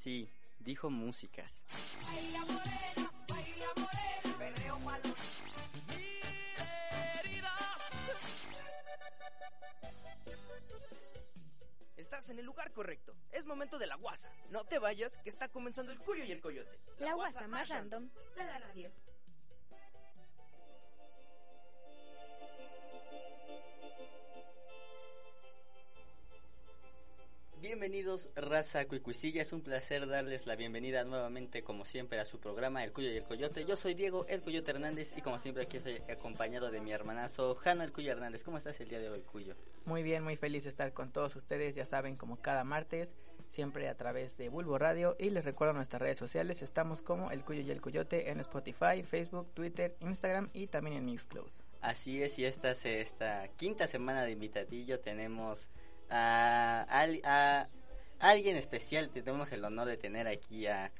músicas. 0.00 0.02
Sí, 0.02 0.30
dijo 0.58 0.90
músicas. 0.90 1.64
Estás 11.96 12.30
en 12.30 12.38
el 12.38 12.46
lugar 12.46 12.72
correcto. 12.72 13.14
Es 13.30 13.44
momento 13.44 13.78
de 13.78 13.86
la 13.86 13.96
guasa. 13.96 14.30
No 14.50 14.64
te 14.64 14.78
vayas, 14.78 15.18
que 15.18 15.28
está 15.28 15.48
comenzando 15.48 15.92
el 15.92 15.98
cuyo 15.98 16.24
y 16.24 16.32
el 16.32 16.40
coyote. 16.40 16.80
La 16.98 17.14
guasa 17.14 17.46
más 17.46 17.68
random 17.68 18.08
de 18.36 18.44
la 18.44 18.58
radio. 18.58 18.90
Bienvenidos, 28.10 28.34
raza 28.34 28.88
cuicuisilla. 28.88 29.40
Es 29.40 29.52
un 29.52 29.60
placer 29.60 30.08
darles 30.08 30.44
la 30.44 30.56
bienvenida 30.56 31.04
nuevamente, 31.04 31.62
como 31.62 31.84
siempre, 31.84 32.18
a 32.18 32.24
su 32.24 32.40
programa 32.40 32.82
El 32.82 32.92
Cuyo 32.92 33.08
y 33.08 33.16
el 33.16 33.22
Coyote. 33.22 33.64
Yo 33.64 33.76
soy 33.76 33.94
Diego, 33.94 34.26
el 34.26 34.42
Coyote 34.42 34.72
Hernández, 34.72 35.14
y 35.16 35.20
como 35.20 35.38
siempre, 35.38 35.62
aquí 35.62 35.76
estoy 35.76 36.02
acompañado 36.10 36.72
de 36.72 36.80
mi 36.80 36.90
hermanazo, 36.90 37.54
Jano 37.54 37.84
el 37.84 37.92
Cuyo 37.92 38.10
Hernández. 38.10 38.42
¿Cómo 38.42 38.58
estás 38.58 38.80
el 38.80 38.88
día 38.88 38.98
de 38.98 39.10
hoy, 39.10 39.20
Cuyo? 39.20 39.54
Muy 39.84 40.02
bien, 40.02 40.24
muy 40.24 40.34
feliz 40.34 40.64
de 40.64 40.70
estar 40.70 40.92
con 40.92 41.12
todos 41.12 41.36
ustedes. 41.36 41.76
Ya 41.76 41.86
saben, 41.86 42.16
como 42.16 42.42
cada 42.42 42.64
martes, 42.64 43.14
siempre 43.48 43.88
a 43.88 43.96
través 43.96 44.36
de 44.36 44.48
Bulbo 44.48 44.76
Radio. 44.76 45.14
Y 45.20 45.30
les 45.30 45.44
recuerdo 45.44 45.74
nuestras 45.74 46.02
redes 46.02 46.18
sociales. 46.18 46.62
Estamos 46.62 47.02
como 47.02 47.30
El 47.30 47.44
Cuyo 47.44 47.60
y 47.60 47.70
el 47.70 47.80
Coyote 47.80 48.30
en 48.30 48.40
Spotify, 48.40 49.04
Facebook, 49.04 49.54
Twitter, 49.54 49.94
Instagram 50.00 50.50
y 50.52 50.66
también 50.66 50.96
en 50.96 51.04
Mixcloud. 51.04 51.48
Así 51.80 52.24
es, 52.24 52.40
y 52.40 52.44
esta, 52.44 52.72
esta 52.72 53.46
quinta 53.56 53.86
semana 53.86 54.24
de 54.24 54.32
invitadillo 54.32 54.98
tenemos 54.98 55.70
a, 56.10 56.86
a, 56.88 57.68
alguien 58.20 58.56
especial. 58.56 59.10
Tenemos 59.10 59.50
el 59.52 59.64
honor 59.64 59.88
de 59.88 59.96
tener 59.96 60.28
aquí 60.28 60.66
a, 60.66 60.92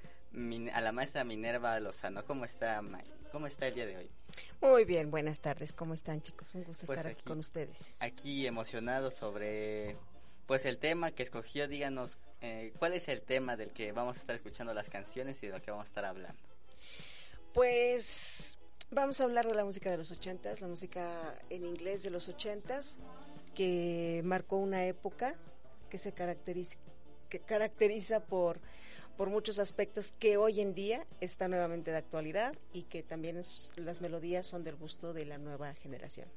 a 0.73 0.81
la 0.81 0.93
maestra 0.93 1.25
Minerva 1.25 1.79
Lozano. 1.79 2.25
¿Cómo 2.25 2.45
está, 2.45 2.83
¿Cómo 3.31 3.47
está 3.47 3.69
el 3.69 3.75
día 3.75 3.87
de 3.87 3.97
hoy? 3.97 4.11
Muy 4.61 4.85
bien, 4.85 5.11
buenas 5.11 5.39
tardes. 5.39 5.73
¿Cómo 5.73 5.95
están, 5.95 6.21
chicos? 6.23 6.55
Un 6.55 6.65
gusto 6.65 6.87
pues 6.87 6.99
estar 6.99 7.13
aquí, 7.13 7.23
con 7.23 7.39
ustedes. 7.39 7.77
Aquí 8.01 8.47
emocionado 8.47 9.11
sobre 9.11 9.97
pues 10.47 10.65
el 10.65 10.79
tema 10.79 11.13
que 11.13 11.23
escogió. 11.23 11.69
Díganos, 11.69 12.19
eh, 12.41 12.73
¿cuál 12.79 12.95
es 12.95 13.09
el 13.09 13.23
tema 13.23 13.57
del 13.57 13.71
que 13.71 13.93
vamos 13.93 14.17
a 14.17 14.21
estar 14.21 14.35
escuchando 14.35 14.75
las 14.75 14.89
canciones 14.89 15.43
y 15.43 15.47
de 15.47 15.53
lo 15.53 15.63
que 15.63 15.71
vamos 15.71 15.87
a 15.87 15.89
estar 15.89 16.05
hablando? 16.05 16.43
Pues 17.53 18.59
vamos 18.91 19.21
a 19.21 19.25
hablar 19.25 19.47
de 19.47 19.55
la 19.55 19.65
música 19.65 19.91
de 19.91 19.97
los 19.97 20.11
ochentas, 20.11 20.61
la 20.61 20.69
música 20.69 21.39
en 21.51 21.65
inglés 21.65 22.03
de 22.03 22.11
los 22.11 22.29
ochentas 22.29 22.99
que 23.55 24.23
marcó 24.25 24.57
una 24.57 24.87
época 24.87 25.35
que 25.89 25.99
se 25.99 26.13
caracteriza, 26.13 26.79
que 27.31 27.41
caracteriza 27.41 28.21
por, 28.21 28.61
por 29.17 29.31
muchos 29.31 29.59
aspectos 29.59 30.13
que 30.19 30.37
hoy 30.37 30.61
en 30.61 30.75
día 30.75 31.07
está 31.21 31.49
nuevamente 31.49 31.91
de 31.91 31.97
actualidad 31.97 32.55
y 32.75 32.83
que 32.83 33.03
también 33.03 33.41
las 33.77 34.01
melodías 34.03 34.47
son 34.47 34.65
del 34.65 34.77
gusto 34.77 35.15
de 35.15 35.25
la 35.25 35.39
nueva 35.39 35.73
generación. 35.75 36.29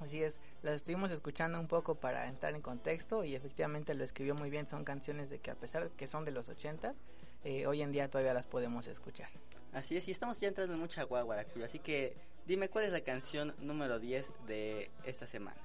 Así 0.00 0.22
es, 0.22 0.40
las 0.62 0.76
estuvimos 0.76 1.10
escuchando 1.10 1.60
un 1.60 1.68
poco 1.68 1.94
para 1.94 2.26
entrar 2.26 2.54
en 2.54 2.62
contexto 2.62 3.22
y 3.22 3.34
efectivamente 3.34 3.94
lo 3.94 4.02
escribió 4.02 4.34
muy 4.34 4.48
bien. 4.48 4.66
Son 4.66 4.82
canciones 4.82 5.28
de 5.28 5.40
que 5.40 5.50
a 5.50 5.54
pesar 5.54 5.90
de 5.90 5.94
que 5.94 6.06
son 6.06 6.24
de 6.24 6.30
los 6.30 6.48
ochentas, 6.48 6.96
eh, 7.44 7.66
hoy 7.66 7.82
en 7.82 7.92
día 7.92 8.08
todavía 8.08 8.32
las 8.32 8.46
podemos 8.46 8.86
escuchar. 8.86 9.28
Así 9.72 9.96
es, 9.96 10.08
y 10.08 10.10
estamos 10.10 10.40
ya 10.40 10.48
entrando 10.48 10.74
en 10.74 10.80
mucha 10.80 11.04
guagua, 11.04 11.44
así 11.62 11.78
que 11.78 12.16
dime 12.46 12.68
cuál 12.68 12.86
es 12.86 12.92
la 12.92 13.02
canción 13.02 13.54
número 13.60 14.00
10 14.00 14.32
de 14.46 14.90
esta 15.04 15.26
semana. 15.26 15.60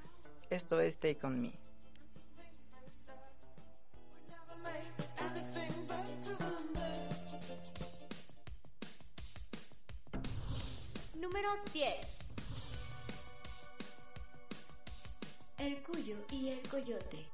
Esto 0.50 0.80
es 0.80 0.98
Take 0.98 1.26
On 1.26 1.42
Me. 1.42 1.54
Número 11.26 11.50
10. 11.74 11.96
El 15.58 15.82
cuyo 15.82 16.18
y 16.30 16.50
el 16.50 16.62
coyote. 16.70 17.26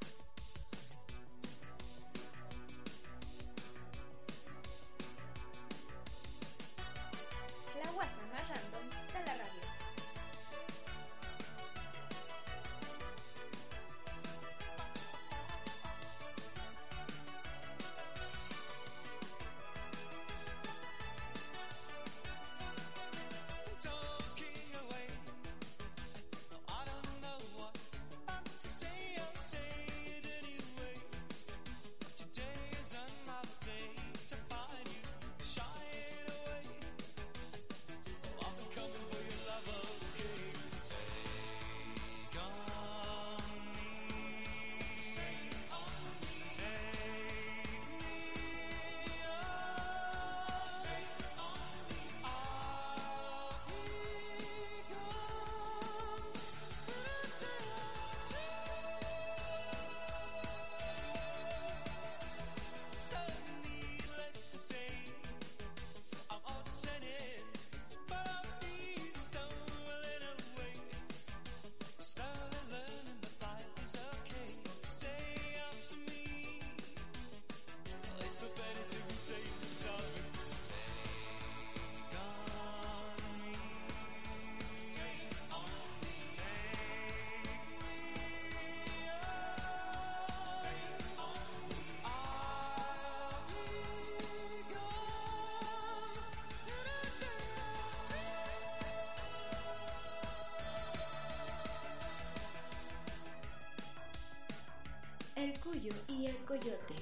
Y 106.11 106.27
el 106.27 106.37
coyote. 106.45 106.95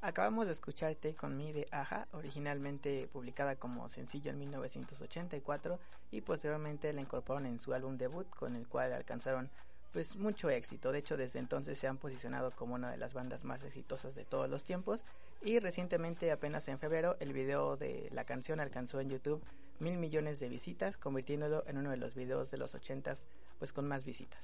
Acabamos 0.00 0.46
de 0.46 0.52
escuchar 0.52 0.94
Take 0.94 1.16
On 1.22 1.36
Me 1.36 1.52
de 1.52 1.66
Aja, 1.72 2.06
originalmente 2.12 3.08
publicada 3.12 3.56
como 3.56 3.88
sencillo 3.88 4.30
en 4.30 4.38
1984 4.38 5.80
y 6.12 6.20
posteriormente 6.20 6.92
la 6.92 7.00
incorporaron 7.00 7.46
en 7.46 7.58
su 7.58 7.74
álbum 7.74 7.96
debut 7.98 8.28
con 8.30 8.54
el 8.54 8.68
cual 8.68 8.92
alcanzaron 8.92 9.50
pues 9.92 10.14
mucho 10.16 10.48
éxito. 10.48 10.92
De 10.92 11.00
hecho, 11.00 11.16
desde 11.16 11.40
entonces 11.40 11.78
se 11.78 11.88
han 11.88 11.96
posicionado 11.96 12.52
como 12.52 12.76
una 12.76 12.90
de 12.90 12.98
las 12.98 13.14
bandas 13.14 13.42
más 13.42 13.64
exitosas 13.64 14.14
de 14.14 14.24
todos 14.24 14.48
los 14.48 14.62
tiempos 14.62 15.02
y 15.42 15.58
recientemente, 15.58 16.30
apenas 16.30 16.68
en 16.68 16.78
febrero, 16.78 17.16
el 17.20 17.32
video 17.32 17.76
de 17.76 18.08
la 18.12 18.24
canción 18.24 18.60
alcanzó 18.60 19.00
en 19.00 19.10
YouTube 19.10 19.42
mil 19.80 19.96
millones 19.98 20.40
de 20.40 20.48
visitas, 20.48 20.96
convirtiéndolo 20.96 21.64
en 21.66 21.78
uno 21.78 21.90
de 21.90 21.96
los 21.96 22.14
videos 22.14 22.50
de 22.50 22.58
los 22.58 22.74
ochentas 22.74 23.26
pues 23.58 23.72
con 23.72 23.86
más 23.86 24.04
visitas. 24.04 24.40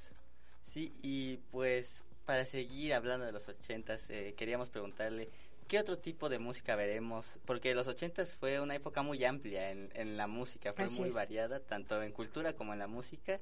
Sí, 0.63 0.93
y 1.01 1.37
pues 1.51 2.03
para 2.25 2.45
seguir 2.45 2.93
hablando 2.93 3.25
de 3.25 3.31
los 3.31 3.47
ochentas, 3.49 4.09
eh, 4.09 4.33
queríamos 4.37 4.69
preguntarle 4.69 5.29
¿Qué 5.67 5.79
otro 5.79 5.97
tipo 5.97 6.29
de 6.29 6.39
música 6.39 6.75
veremos? 6.75 7.39
Porque 7.45 7.73
los 7.73 7.87
ochentas 7.87 8.35
fue 8.37 8.59
una 8.59 8.75
época 8.75 9.01
muy 9.01 9.23
amplia 9.23 9.71
en, 9.71 9.89
en 9.95 10.17
la 10.17 10.27
música, 10.27 10.73
fue 10.73 10.89
muy 10.89 11.09
variada, 11.09 11.59
tanto 11.59 12.01
en 12.03 12.11
cultura 12.11 12.53
como 12.53 12.73
en 12.73 12.79
la 12.79 12.87
música. 12.87 13.39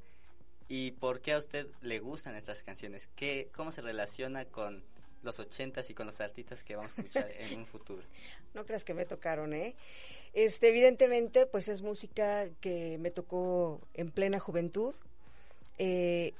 ¿Y 0.67 0.91
por 0.91 1.21
qué 1.21 1.33
a 1.33 1.37
usted 1.37 1.67
le 1.81 1.99
gustan 1.99 2.35
estas 2.35 2.63
canciones? 2.63 3.09
¿Qué, 3.15 3.49
¿Cómo 3.53 3.71
se 3.71 3.81
relaciona 3.81 4.45
con 4.45 4.83
los 5.23 5.39
ochentas 5.39 5.89
y 5.89 5.93
con 5.93 6.07
los 6.07 6.19
artistas 6.21 6.63
que 6.63 6.75
vamos 6.75 6.97
a 6.97 7.01
escuchar 7.01 7.31
en 7.31 7.59
un 7.59 7.65
futuro? 7.65 8.03
No 8.53 8.65
creas 8.65 8.83
que 8.83 8.93
me 8.93 9.05
tocaron, 9.05 9.53
¿eh? 9.53 9.75
Este, 10.33 10.69
evidentemente, 10.69 11.45
pues 11.45 11.69
es 11.69 11.81
música 11.81 12.49
que 12.59 12.97
me 12.97 13.11
tocó 13.11 13.79
en 13.93 14.11
plena 14.11 14.39
juventud. 14.39 14.93
eh, 15.77 16.33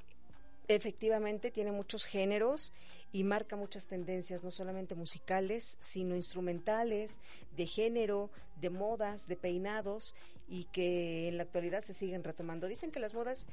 efectivamente 0.67 1.51
tiene 1.51 1.71
muchos 1.71 2.05
géneros 2.05 2.71
y 3.11 3.23
marca 3.23 3.55
muchas 3.55 3.85
tendencias, 3.87 4.43
no 4.43 4.51
solamente 4.51 4.95
musicales, 4.95 5.77
sino 5.81 6.15
instrumentales, 6.15 7.17
de 7.57 7.67
género, 7.67 8.29
de 8.61 8.69
modas, 8.69 9.27
de 9.27 9.35
peinados, 9.35 10.15
y 10.47 10.65
que 10.65 11.27
en 11.27 11.37
la 11.37 11.43
actualidad 11.43 11.83
se 11.83 11.93
siguen 11.93 12.23
retomando. 12.23 12.67
Dicen 12.67 12.91
que 12.91 12.99
las 12.99 13.13
modas 13.13 13.47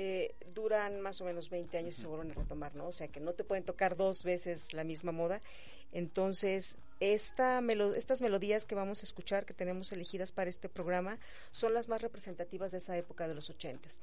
eh, 0.00 0.36
duran 0.54 1.00
más 1.00 1.20
o 1.20 1.24
menos 1.24 1.50
20 1.50 1.76
años 1.76 1.98
y 1.98 2.02
se 2.02 2.06
vuelven 2.06 2.30
a 2.30 2.34
retomar, 2.34 2.72
¿no? 2.76 2.86
O 2.86 2.92
sea, 2.92 3.08
que 3.08 3.18
no 3.18 3.32
te 3.32 3.42
pueden 3.42 3.64
tocar 3.64 3.96
dos 3.96 4.22
veces 4.22 4.72
la 4.72 4.84
misma 4.84 5.10
moda. 5.10 5.42
Entonces, 5.90 6.78
esta 7.00 7.60
estas 7.96 8.20
melodías 8.20 8.64
que 8.64 8.76
vamos 8.76 9.02
a 9.02 9.06
escuchar, 9.06 9.44
que 9.44 9.54
tenemos 9.54 9.90
elegidas 9.90 10.30
para 10.30 10.50
este 10.50 10.68
programa, 10.68 11.18
son 11.50 11.74
las 11.74 11.88
más 11.88 12.00
representativas 12.00 12.70
de 12.70 12.78
esa 12.78 12.96
época 12.96 13.26
de 13.26 13.34
los 13.34 13.50
ochentas. 13.50 13.98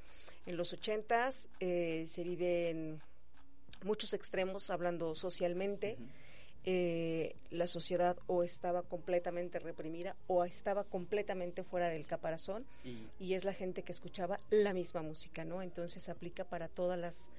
En 0.45 0.57
los 0.57 0.73
ochentas 0.73 1.47
eh, 1.61 2.03
se 2.09 2.23
viven 2.23 3.01
muchos 3.85 4.13
extremos 4.13 4.69
hablando 4.71 5.15
socialmente. 5.15 5.97
Eh, 6.67 7.35
la 7.51 7.67
sociedad 7.67 8.17
o 8.25 8.41
estaba 8.41 8.81
completamente 8.81 9.59
reprimida 9.59 10.15
o 10.25 10.43
estaba 10.45 10.83
completamente 10.83 11.61
fuera 11.63 11.89
del 11.89 12.07
caparazón 12.07 12.65
y, 13.19 13.35
es 13.35 13.43
la 13.43 13.53
gente 13.53 13.83
que 13.83 13.91
escuchaba 13.91 14.39
la 14.49 14.73
misma 14.73 15.03
música, 15.03 15.45
¿no? 15.45 15.61
Entonces 15.61 16.09
aplica 16.09 16.43
para 16.43 16.67
todas 16.67 16.97
las 16.97 17.29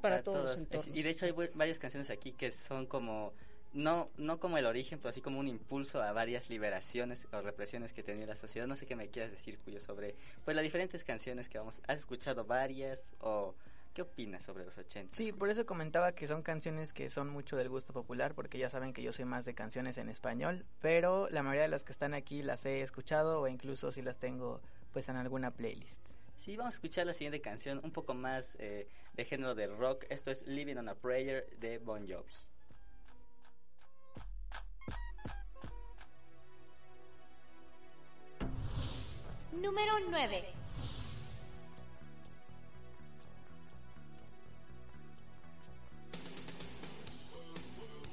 para, 0.00 0.22
todos, 0.22 0.44
los 0.44 0.56
entornos. 0.56 0.96
Y 0.96 1.02
de 1.02 1.10
hecho 1.10 1.26
hay 1.26 1.32
varias 1.54 1.78
canciones 1.78 2.08
aquí 2.08 2.32
que 2.32 2.50
son 2.50 2.86
como 2.86 3.34
no 3.74 4.08
no 4.16 4.40
como 4.40 4.56
el 4.56 4.64
origen, 4.64 4.98
pero 4.98 5.10
así 5.10 5.20
como 5.20 5.40
un 5.40 5.48
impulso 5.48 6.02
a 6.02 6.12
varias 6.12 6.48
liberaciones 6.48 7.26
o 7.32 7.42
represiones 7.42 7.92
que 7.92 8.02
tenía 8.02 8.26
la 8.26 8.36
sociedad. 8.36 8.66
No 8.66 8.76
sé 8.76 8.86
qué 8.86 8.96
me 8.96 9.08
quieras 9.08 9.30
decir, 9.30 9.58
Cuyo, 9.58 9.80
sobre 9.80 10.14
pues 10.46 10.54
las 10.54 10.62
diferentes 10.62 11.04
canciones 11.04 11.50
que 11.50 11.58
vamos. 11.58 11.82
¿Has 11.86 11.98
escuchado 11.98 12.46
varias 12.46 13.12
o 13.20 13.54
¿Qué 13.92 14.02
opinas 14.02 14.44
sobre 14.44 14.64
los 14.64 14.78
80? 14.78 15.16
Sí, 15.16 15.32
por 15.32 15.50
eso 15.50 15.66
comentaba 15.66 16.12
que 16.12 16.28
son 16.28 16.42
canciones 16.42 16.92
que 16.92 17.10
son 17.10 17.28
mucho 17.28 17.56
del 17.56 17.68
gusto 17.68 17.92
popular, 17.92 18.34
porque 18.34 18.56
ya 18.56 18.70
saben 18.70 18.92
que 18.92 19.02
yo 19.02 19.12
soy 19.12 19.24
más 19.24 19.44
de 19.44 19.54
canciones 19.54 19.98
en 19.98 20.08
español, 20.08 20.64
pero 20.80 21.28
la 21.30 21.42
mayoría 21.42 21.62
de 21.62 21.68
las 21.68 21.82
que 21.82 21.90
están 21.90 22.14
aquí 22.14 22.42
las 22.42 22.64
he 22.66 22.82
escuchado 22.82 23.40
o 23.40 23.48
incluso 23.48 23.90
si 23.90 24.00
las 24.00 24.18
tengo 24.18 24.60
pues 24.92 25.08
en 25.08 25.16
alguna 25.16 25.50
playlist. 25.50 26.00
Sí, 26.36 26.56
vamos 26.56 26.74
a 26.74 26.76
escuchar 26.76 27.06
la 27.06 27.14
siguiente 27.14 27.40
canción, 27.40 27.80
un 27.82 27.90
poco 27.90 28.14
más 28.14 28.56
eh, 28.60 28.88
de 29.14 29.24
género 29.24 29.54
de 29.54 29.66
rock. 29.66 30.04
Esto 30.08 30.30
es 30.30 30.46
Living 30.46 30.76
on 30.76 30.88
a 30.88 30.94
Prayer 30.94 31.50
de 31.58 31.78
Bon 31.78 32.08
Jovi. 32.08 32.32
Número 39.52 39.92
9. 40.08 40.69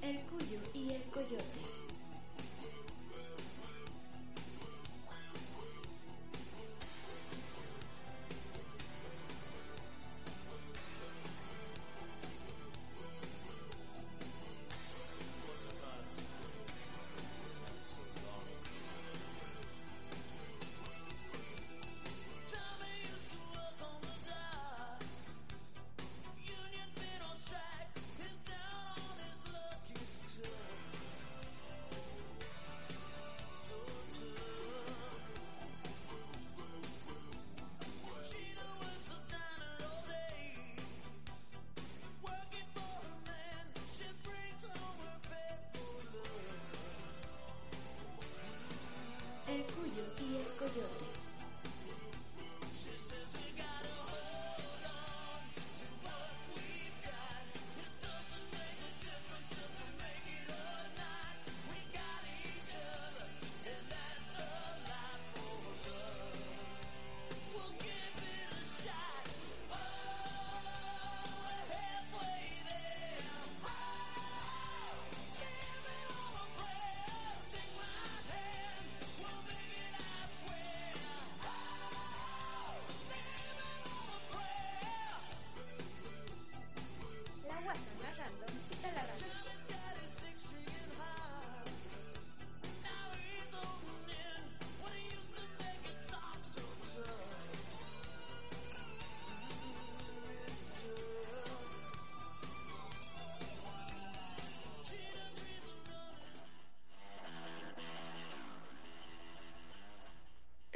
El 0.08 0.20
cuyo 0.22 0.60
y 0.74 0.92
el 0.92 1.04
coyote. 1.12 1.67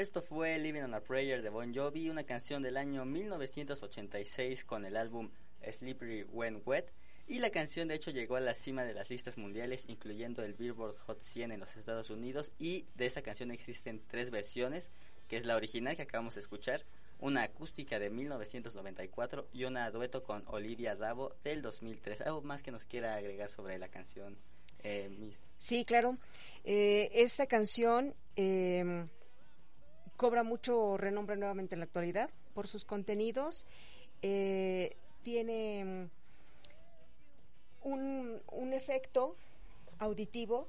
Esto 0.01 0.23
fue 0.23 0.57
Living 0.57 0.81
on 0.81 0.95
a 0.95 0.99
Prayer 0.99 1.43
de 1.43 1.49
Bon 1.51 1.75
Jovi, 1.75 2.09
una 2.09 2.23
canción 2.23 2.63
del 2.63 2.77
año 2.77 3.05
1986 3.05 4.65
con 4.65 4.83
el 4.83 4.97
álbum 4.97 5.29
Slippery 5.61 6.23
When 6.23 6.63
Wet. 6.65 6.91
Y 7.27 7.37
la 7.37 7.51
canción 7.51 7.87
de 7.87 7.93
hecho 7.93 8.09
llegó 8.09 8.35
a 8.35 8.39
la 8.39 8.55
cima 8.55 8.83
de 8.83 8.95
las 8.95 9.11
listas 9.11 9.37
mundiales, 9.37 9.85
incluyendo 9.87 10.43
el 10.43 10.55
Billboard 10.55 10.97
Hot 11.05 11.21
100 11.21 11.51
en 11.51 11.59
los 11.59 11.75
Estados 11.75 12.09
Unidos. 12.09 12.51
Y 12.57 12.87
de 12.95 13.05
esta 13.05 13.21
canción 13.21 13.51
existen 13.51 14.01
tres 14.07 14.31
versiones, 14.31 14.89
que 15.27 15.37
es 15.37 15.45
la 15.45 15.55
original 15.55 15.95
que 15.95 16.01
acabamos 16.01 16.33
de 16.33 16.41
escuchar, 16.41 16.83
una 17.19 17.43
acústica 17.43 17.99
de 17.99 18.09
1994 18.09 19.49
y 19.53 19.65
una 19.65 19.91
dueto 19.91 20.23
con 20.23 20.43
Olivia 20.47 20.95
Davo 20.95 21.35
del 21.43 21.61
2003. 21.61 22.21
¿Algo 22.21 22.41
más 22.41 22.63
que 22.63 22.71
nos 22.71 22.85
quiera 22.85 23.13
agregar 23.13 23.49
sobre 23.49 23.77
la 23.77 23.87
canción, 23.87 24.35
eh, 24.79 25.09
Miss? 25.19 25.45
Sí, 25.59 25.85
claro. 25.85 26.17
Eh, 26.63 27.11
esta 27.13 27.45
canción... 27.45 28.15
Eh, 28.35 29.05
cobra 30.21 30.43
mucho 30.43 30.97
renombre 30.97 31.35
nuevamente 31.35 31.73
en 31.73 31.79
la 31.79 31.85
actualidad 31.85 32.29
por 32.53 32.67
sus 32.67 32.85
contenidos. 32.85 33.65
Eh, 34.21 34.95
tiene 35.23 35.83
mm, 35.83 36.09
un, 37.89 38.39
un, 38.51 38.73
efecto 38.73 39.35
auditivo 39.97 40.67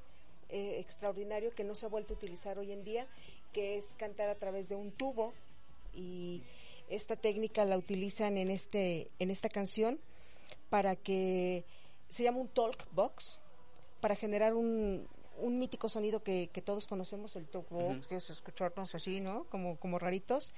eh, 0.48 0.80
extraordinario 0.80 1.54
que 1.54 1.64
no 1.64 1.74
se 1.74 1.84
ha 1.84 1.90
vuelto 1.90 2.14
a 2.14 2.16
utilizar 2.16 2.58
hoy 2.58 2.72
en 2.72 2.82
día, 2.82 3.06
que 3.52 3.76
es 3.76 3.94
cantar 3.98 4.30
a 4.30 4.36
través 4.36 4.70
de 4.70 4.76
un 4.76 4.90
tubo 4.90 5.34
y 5.92 6.42
esta 6.88 7.16
técnica 7.16 7.66
la 7.66 7.76
utilizan 7.76 8.38
en 8.38 8.50
este 8.50 9.08
en 9.18 9.30
esta 9.30 9.50
canción 9.50 10.00
para 10.70 10.96
que 10.96 11.66
se 12.08 12.22
llama 12.22 12.38
un 12.38 12.48
talk 12.48 12.86
box 12.92 13.38
para 14.00 14.16
generar 14.16 14.54
un, 14.54 15.06
un 15.38 15.58
mítico 15.58 15.88
sonido 15.88 16.22
que, 16.22 16.50
que 16.52 16.62
todos 16.62 16.86
conocemos, 16.86 17.36
el 17.36 17.46
talk 17.48 17.68
box, 17.68 18.06
que 18.06 18.16
es 18.16 18.30
escucharnos 18.30 18.94
así, 18.94 19.20
¿no? 19.20 19.44
Como, 19.44 19.78
como 19.78 19.98
raritos. 19.98 20.52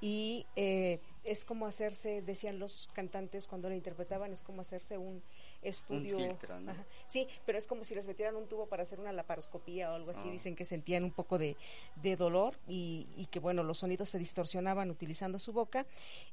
Y 0.00 0.46
eh, 0.56 1.00
es 1.24 1.44
como 1.44 1.66
hacerse, 1.66 2.22
decían 2.22 2.58
los 2.58 2.88
cantantes 2.92 3.46
cuando 3.46 3.68
lo 3.68 3.74
interpretaban, 3.74 4.32
es 4.32 4.42
como 4.42 4.60
hacerse 4.60 4.98
un 4.98 5.22
estudio. 5.62 6.16
Un 6.16 6.28
filtro, 6.28 6.60
¿no? 6.60 6.74
Sí, 7.06 7.28
pero 7.46 7.58
es 7.58 7.66
como 7.66 7.84
si 7.84 7.94
les 7.94 8.06
metieran 8.06 8.36
un 8.36 8.46
tubo 8.48 8.66
para 8.66 8.82
hacer 8.82 9.00
una 9.00 9.12
laparoscopía 9.12 9.90
o 9.90 9.94
algo 9.94 10.10
así. 10.10 10.28
Ah. 10.28 10.32
Dicen 10.32 10.54
que 10.54 10.64
sentían 10.64 11.04
un 11.04 11.12
poco 11.12 11.38
de, 11.38 11.56
de 11.96 12.16
dolor 12.16 12.58
y, 12.66 13.08
y, 13.16 13.26
que, 13.26 13.40
bueno, 13.40 13.62
los 13.62 13.78
sonidos 13.78 14.08
se 14.10 14.18
distorsionaban 14.18 14.90
utilizando 14.90 15.38
su 15.38 15.52
boca. 15.52 15.86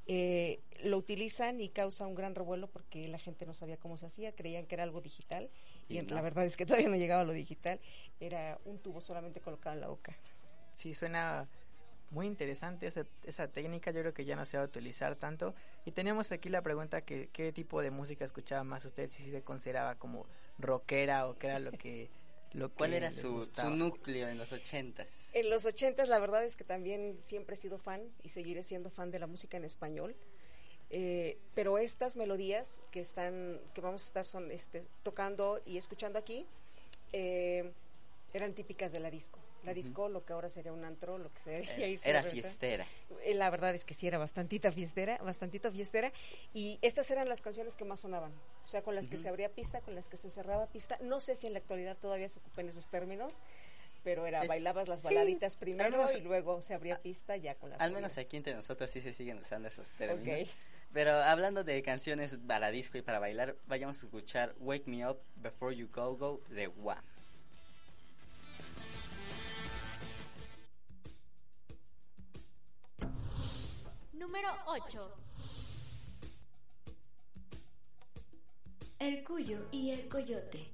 Eh, 0.08 0.60
lo 0.84 0.98
utilizan 0.98 1.62
y 1.62 1.70
causa 1.70 2.05
un 2.05 2.15
gran 2.15 2.36
revuelo 2.36 2.67
porque 2.67 3.08
la 3.08 3.20
gente 3.20 3.46
no 3.46 3.53
sabía 3.53 3.77
cómo 3.77 3.98
se 3.98 4.05
hacía, 4.05 4.34
creían 4.34 4.65
que 4.65 4.75
era 4.75 4.84
algo 4.84 5.01
digital 5.01 5.50
y, 5.88 6.01
la 6.01 6.22
verdad 6.22 6.46
es 6.46 6.58
que 6.58 6.65
todavía 6.65 6.89
no 6.89 6.96
llegaba 6.96 7.22
a 7.22 7.25
lo 7.25 7.34
digital, 7.34 7.79
era 8.20 8.60
un 8.65 8.79
tubo 8.79 9.01
solamente 9.01 9.39
colocado 9.39 9.75
en 9.75 9.82
la 9.82 9.88
boca. 9.88 10.15
Sí, 10.75 10.94
suena 10.94 11.48
muy 12.12 12.27
interesante 12.27 12.88
esa, 12.88 13.05
esa 13.24 13.48
técnica, 13.48 13.91
yo 13.91 14.01
creo 14.01 14.13
que 14.13 14.25
ya 14.25 14.36
no 14.36 14.46
se 14.46 14.58
va 14.58 14.63
a 14.63 14.67
utilizar 14.67 15.15
tanto. 15.15 15.53
Y 15.86 15.92
teníamos 15.92 16.32
aquí 16.32 16.50
la 16.50 16.62
pregunta 16.62 17.01
que 17.01 17.30
qué 17.32 17.51
tipo 17.54 17.82
de 17.82 17.92
música 17.92 18.25
escuchaba 18.25 18.63
más 18.63 18.84
usted, 18.86 19.10
si 19.10 19.30
se 19.30 19.44
consideraba 19.44 19.96
como 19.96 20.25
rockera 20.58 21.27
o 21.27 21.36
qué 21.36 21.48
era 21.48 21.60
lo 21.60 21.72
que... 21.72 22.10
Lo 22.54 22.70
¿Cuál 22.70 22.92
que 22.92 22.98
era 22.98 23.12
su, 23.12 23.44
su 23.44 23.70
núcleo 23.70 24.30
en 24.30 24.38
los 24.38 24.54
ochentas? 24.54 25.08
En 25.34 25.50
los 25.50 25.65
ochentas 25.65 26.08
la 26.08 26.20
verdad 26.20 26.42
es 26.46 26.56
que 26.56 26.63
también 26.63 27.18
siempre 27.20 27.56
he 27.56 27.58
sido 27.58 27.77
fan 27.77 28.01
y 28.24 28.30
seguiré 28.30 28.63
siendo 28.63 28.89
fan 28.89 29.12
de 29.12 29.20
la 29.20 29.27
música 29.27 29.58
en 29.58 29.65
español. 29.65 30.15
Eh, 30.89 31.38
pero 31.54 31.77
estas 31.77 32.15
melodías 32.15 32.82
que 32.92 33.01
están, 33.01 33.60
que 33.74 33.82
vamos 33.82 34.04
a 34.04 34.06
estar 34.06 34.25
son, 34.25 34.51
este, 34.51 34.84
tocando 35.04 35.62
y 35.65 35.75
escuchando 35.77 36.18
aquí, 36.18 36.46
eh, 37.12 37.74
eran 38.34 38.54
típicas 38.54 38.92
de 38.92 39.00
la 39.01 39.12
disco. 39.12 39.39
La 39.65 39.74
disco, 39.74 40.10
lo 40.10 40.24
que 40.25 40.34
ahora 40.34 40.50
sería 40.50 40.72
un 40.74 40.84
antro, 40.86 41.17
lo 41.17 41.31
que 41.34 41.39
sería 41.39 41.86
Eh, 41.86 41.89
irse 41.91 42.10
Era 42.10 42.24
fiestera. 42.24 42.86
Eh, 43.24 43.34
La 43.34 43.50
verdad 43.50 43.74
es 43.75 43.84
que 43.86 43.93
sí 43.93 44.07
era 44.07 44.17
bastantita 44.17 44.72
fiestera, 44.72 45.17
bastantito 45.17 45.72
fiestera. 45.72 46.12
Y 46.53 46.77
estas 46.81 47.10
eran 47.12 47.27
las 47.29 47.41
canciones 47.41 47.75
que 47.75 47.86
más 47.86 48.00
sonaban. 48.01 48.31
O 48.63 48.67
sea, 48.67 48.81
con 48.81 48.95
las 48.95 49.10
que 49.10 49.17
se 49.17 49.29
abría 49.29 49.50
pista, 49.50 49.81
con 49.81 49.95
las 49.95 50.07
que 50.07 50.17
se 50.17 50.29
cerraba 50.29 50.67
pista. 50.67 50.98
No 51.01 51.19
sé 51.19 51.36
si 51.36 51.48
en 51.48 51.53
la 51.53 51.60
actualidad 51.60 51.98
todavía 51.98 52.29
se 52.29 52.39
ocupen 52.39 52.69
esos 52.69 52.88
términos, 52.88 53.41
pero 54.03 54.25
era 54.27 54.41
Es- 54.43 54.48
bailabas 54.48 54.88
las 54.88 55.00
sí, 55.01 55.05
baladitas 55.07 55.55
primero 55.55 55.89
menos- 55.89 56.15
y 56.15 56.19
luego 56.22 56.62
se 56.62 56.75
abría 56.75 57.01
pista 57.01 57.36
ya 57.38 57.55
con 57.55 57.72
las 57.72 57.81
Al 57.81 57.91
menos 57.91 58.17
aquí 58.19 58.38
entre 58.38 58.53
nosotros 58.53 58.89
sí 58.91 59.01
se 59.01 59.13
siguen 59.13 59.39
usando 59.39 59.67
esos 59.67 59.91
términos. 59.93 60.50
Pero 60.93 61.12
hablando 61.15 61.63
de 61.65 61.81
canciones 61.81 62.38
para 62.48 62.69
disco 62.72 62.98
y 62.98 63.01
para 63.01 63.19
bailar, 63.19 63.57
vayamos 63.67 64.01
a 64.01 64.05
escuchar 64.05 64.55
Wake 64.60 64.86
Me 64.88 65.05
Up 65.10 65.17
Before 65.36 65.75
You 65.75 65.89
Go 65.91 66.15
Go 66.15 66.41
de 66.50 66.67
Wham. 66.69 67.03
Número 74.25 74.50
8. 74.65 75.12
El 78.98 79.24
cuyo 79.24 79.67
y 79.72 79.91
el 79.91 80.08
coyote. 80.08 80.72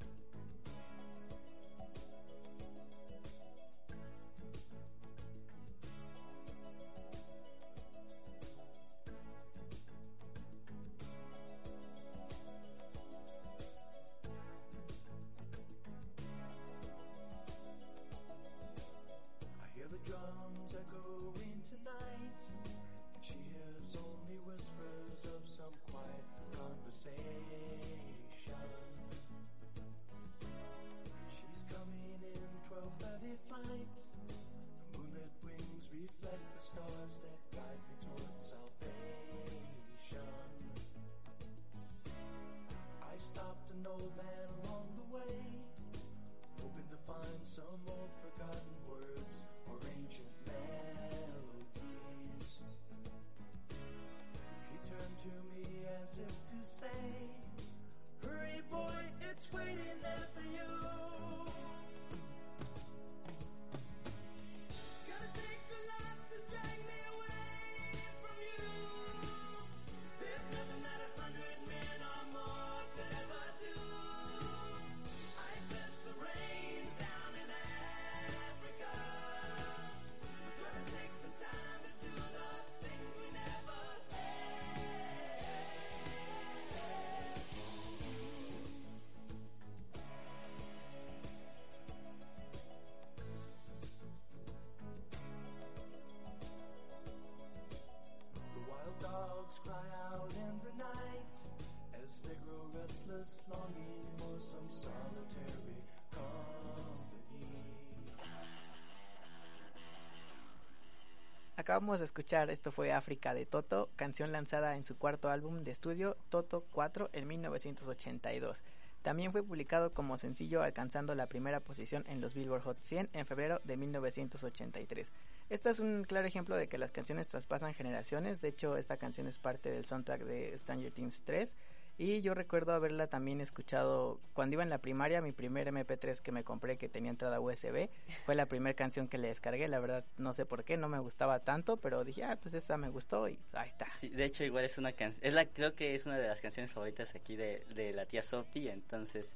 Acabamos 111.72 112.00
de 112.00 112.06
escuchar, 112.06 112.50
esto 112.50 112.74
fue 112.74 112.92
África 112.92 113.34
de 113.34 113.46
Toto, 113.46 113.88
canción 113.96 114.34
lanzada 114.34 114.76
en 114.76 114.84
su 114.84 114.98
cuarto 114.98 115.30
álbum 115.30 115.64
de 115.64 115.72
estudio 115.72 116.18
Toto 116.28 116.66
4 116.74 117.12
en 117.14 117.26
1982. 117.26 118.62
También 119.04 119.32
fue 119.32 119.42
publicado 119.42 119.94
como 119.94 120.18
sencillo 120.18 120.64
alcanzando 120.64 121.16
la 121.16 121.28
primera 121.28 121.62
posición 121.62 122.04
en 122.10 122.20
los 122.20 122.34
Billboard 122.34 122.64
Hot 122.64 122.78
100 122.82 123.12
en 123.14 123.26
febrero 123.26 123.62
de 123.64 123.78
1983. 123.78 125.14
Este 125.50 125.70
es 125.70 125.80
un 125.80 126.04
claro 126.06 126.28
ejemplo 126.28 126.58
de 126.58 126.68
que 126.68 126.78
las 126.78 126.92
canciones 126.92 127.30
traspasan 127.30 127.74
generaciones, 127.74 128.42
de 128.42 128.50
hecho 128.50 128.76
esta 128.76 128.98
canción 128.98 129.28
es 129.28 129.40
parte 129.40 129.72
del 129.72 129.86
soundtrack 129.86 130.24
de 130.24 130.58
Stranger 130.58 130.92
Things 130.92 131.24
3 131.24 131.56
y 132.04 132.22
yo 132.22 132.34
recuerdo 132.34 132.74
haberla 132.74 133.06
también 133.08 133.42
escuchado 133.42 134.20
cuando 134.34 134.56
iba 134.56 134.64
en 134.64 134.70
la 134.70 134.80
primaria, 134.80 135.22
mi 135.22 135.32
primer 135.32 135.68
MP3 135.68 136.20
que 136.22 136.32
me 136.32 136.44
compré 136.44 136.78
que 136.78 136.90
tenía 136.90 137.12
entrada 137.12 137.40
USB, 137.40 137.90
fue 138.26 138.34
la 138.34 138.48
primera 138.48 138.74
canción 138.76 139.08
que 139.08 139.20
le 139.20 139.28
descargué, 139.28 139.68
la 139.68 139.80
verdad 139.80 140.04
no 140.18 140.34
sé 140.34 140.46
por 140.48 140.64
qué, 140.64 140.78
no 140.78 140.90
me 140.90 140.98
gustaba 141.00 141.42
tanto, 141.42 141.78
pero 141.78 142.04
dije, 142.04 142.24
ah, 142.24 142.40
pues 142.42 142.56
esa 142.56 142.76
me 142.78 142.90
gustó 142.90 143.30
y 143.30 143.40
ahí 143.54 143.68
está. 143.70 143.88
De 144.02 144.26
hecho 144.26 144.44
igual 144.44 144.66
es 144.66 144.80
una 144.80 144.94
canción, 144.94 145.24
es 145.24 145.34
la 145.36 145.46
creo 145.46 145.76
que 145.76 145.94
es 145.94 146.08
una 146.08 146.18
de 146.18 146.28
las 146.28 146.42
canciones 146.42 146.72
favoritas 146.72 147.14
aquí 147.14 147.36
de, 147.36 147.66
de 147.76 147.94
la 147.94 148.08
tía 148.08 148.24
Sophie, 148.24 148.72
entonces 148.72 149.36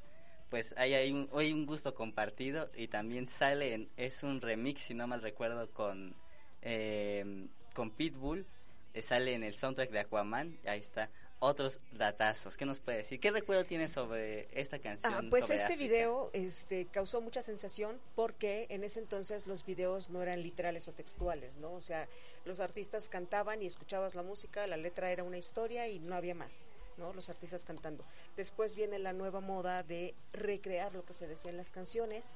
pues 0.49 0.73
ahí 0.77 0.93
hay 0.95 1.11
un, 1.11 1.29
un 1.31 1.65
gusto 1.67 1.93
compartido 1.93 2.71
y 2.75 2.87
también 2.87 3.27
sale, 3.27 3.73
en- 3.75 3.89
es 3.97 4.23
un 4.23 4.41
remix 4.41 4.81
si 4.81 4.93
no 4.95 5.05
mal 5.05 5.21
recuerdo 5.21 5.69
con 5.71 6.15
eh, 6.63 7.47
con 7.73 7.91
Pitbull, 7.91 8.45
eh, 8.93 9.01
sale 9.03 9.33
en 9.33 9.43
el 9.43 9.53
soundtrack 9.53 9.91
de 9.91 9.99
Aquaman, 9.99 10.57
ahí 10.65 10.79
está. 10.79 11.09
Otros 11.47 11.79
datazos, 11.91 12.57
¿qué 12.57 12.65
nos 12.65 12.79
puede 12.79 12.97
decir? 12.97 13.19
¿Qué 13.19 13.29
recuerdo 13.29 13.65
tiene 13.65 13.87
sobre 13.87 14.47
esta 14.59 14.79
canción? 14.79 15.13
Ah, 15.13 15.21
pues 15.29 15.43
sobre 15.43 15.57
este 15.57 15.73
África? 15.73 15.93
video 15.93 16.31
este, 16.33 16.87
causó 16.87 17.21
mucha 17.21 17.43
sensación 17.43 17.99
porque 18.15 18.65
en 18.69 18.83
ese 18.83 18.99
entonces 18.99 19.45
los 19.45 19.63
videos 19.63 20.09
no 20.09 20.23
eran 20.23 20.41
literales 20.41 20.87
o 20.87 20.91
textuales, 20.91 21.57
¿no? 21.57 21.71
O 21.73 21.81
sea, 21.81 22.07
los 22.45 22.61
artistas 22.61 23.09
cantaban 23.09 23.61
y 23.61 23.67
escuchabas 23.67 24.15
la 24.15 24.23
música, 24.23 24.65
la 24.65 24.75
letra 24.75 25.11
era 25.11 25.23
una 25.23 25.37
historia 25.37 25.87
y 25.87 25.99
no 25.99 26.15
había 26.15 26.33
más, 26.33 26.65
¿no? 26.97 27.13
Los 27.13 27.29
artistas 27.29 27.63
cantando. 27.63 28.03
Después 28.35 28.73
viene 28.73 28.97
la 28.97 29.13
nueva 29.13 29.39
moda 29.39 29.83
de 29.83 30.15
recrear 30.33 30.95
lo 30.95 31.05
que 31.05 31.13
se 31.13 31.27
decía 31.27 31.51
en 31.51 31.57
las 31.57 31.69
canciones 31.69 32.33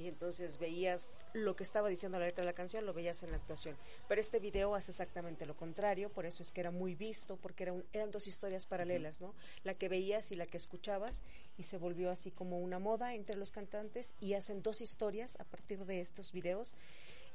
y 0.00 0.08
entonces 0.08 0.58
veías 0.58 1.18
lo 1.34 1.54
que 1.54 1.62
estaba 1.62 1.90
diciendo 1.90 2.18
la 2.18 2.24
letra 2.24 2.40
de 2.42 2.46
la 2.46 2.54
canción, 2.54 2.86
lo 2.86 2.94
veías 2.94 3.22
en 3.22 3.30
la 3.32 3.36
actuación. 3.36 3.76
Pero 4.08 4.18
este 4.18 4.38
video 4.38 4.74
hace 4.74 4.92
exactamente 4.92 5.44
lo 5.44 5.54
contrario, 5.54 6.08
por 6.08 6.24
eso 6.24 6.42
es 6.42 6.50
que 6.50 6.62
era 6.62 6.70
muy 6.70 6.94
visto, 6.94 7.36
porque 7.36 7.64
era 7.64 7.74
un- 7.74 7.84
eran 7.92 8.10
dos 8.10 8.26
historias 8.26 8.64
paralelas, 8.64 9.20
¿no? 9.20 9.34
La 9.62 9.74
que 9.74 9.90
veías 9.90 10.32
y 10.32 10.36
la 10.36 10.46
que 10.46 10.56
escuchabas, 10.56 11.22
y 11.58 11.64
se 11.64 11.76
volvió 11.76 12.10
así 12.10 12.30
como 12.30 12.58
una 12.60 12.78
moda 12.78 13.14
entre 13.14 13.36
los 13.36 13.50
cantantes, 13.50 14.14
y 14.20 14.32
hacen 14.32 14.62
dos 14.62 14.80
historias 14.80 15.38
a 15.38 15.44
partir 15.44 15.84
de 15.84 16.00
estos 16.00 16.32
videos. 16.32 16.74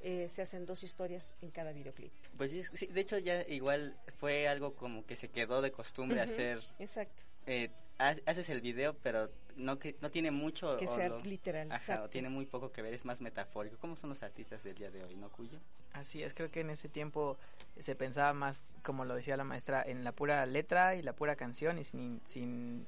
eh, 0.01 0.27
se 0.29 0.43
hacen 0.43 0.67
dos 0.67 0.83
historias 0.83 1.33
en 1.41 1.49
cada 1.49 1.71
videoclip. 1.71 2.11
Pues 2.37 2.51
sí, 2.51 2.85
de 2.87 3.01
hecho 3.01 3.17
ya 3.17 3.41
igual 3.47 3.97
fue 4.19 4.47
algo 4.47 4.75
como 4.75 5.03
que 5.05 5.15
se 5.15 5.29
quedó 5.29 5.61
de 5.63 5.71
costumbre 5.71 6.21
hacer 6.21 6.61
Exacto. 6.77 7.23
Eh, 7.45 7.69
ha- 7.99 8.15
haces 8.25 8.49
el 8.49 8.61
video, 8.61 8.93
pero 9.01 9.29
no 9.55 9.79
que 9.79 9.95
no 10.01 10.11
tiene 10.11 10.31
mucho 10.31 10.75
Que 10.77 10.85
o 10.87 10.95
sea 10.95 11.09
lo- 11.09 11.21
literal, 11.21 11.71
ajá, 11.71 12.03
o 12.03 12.09
tiene 12.09 12.29
muy 12.29 12.45
poco 12.45 12.71
que 12.71 12.81
ver, 12.81 12.93
es 12.93 13.05
más 13.05 13.21
metafórico. 13.21 13.77
¿Cómo 13.79 13.95
son 13.95 14.09
los 14.09 14.21
artistas 14.23 14.63
del 14.63 14.75
día 14.75 14.91
de 14.91 15.03
hoy, 15.03 15.15
no 15.15 15.29
Cuyo? 15.29 15.59
Así 15.93 16.21
es, 16.23 16.33
creo 16.33 16.51
que 16.51 16.59
en 16.59 16.69
ese 16.71 16.89
tiempo 16.89 17.37
se 17.79 17.95
pensaba 17.95 18.33
más, 18.33 18.73
como 18.83 19.05
lo 19.05 19.15
decía 19.15 19.37
la 19.37 19.45
maestra, 19.45 19.81
en 19.81 20.03
la 20.03 20.11
pura 20.11 20.45
letra 20.45 20.95
y 20.95 21.01
la 21.01 21.13
pura 21.13 21.37
canción 21.37 21.77
y 21.77 21.85
sin, 21.85 22.21
sin 22.27 22.85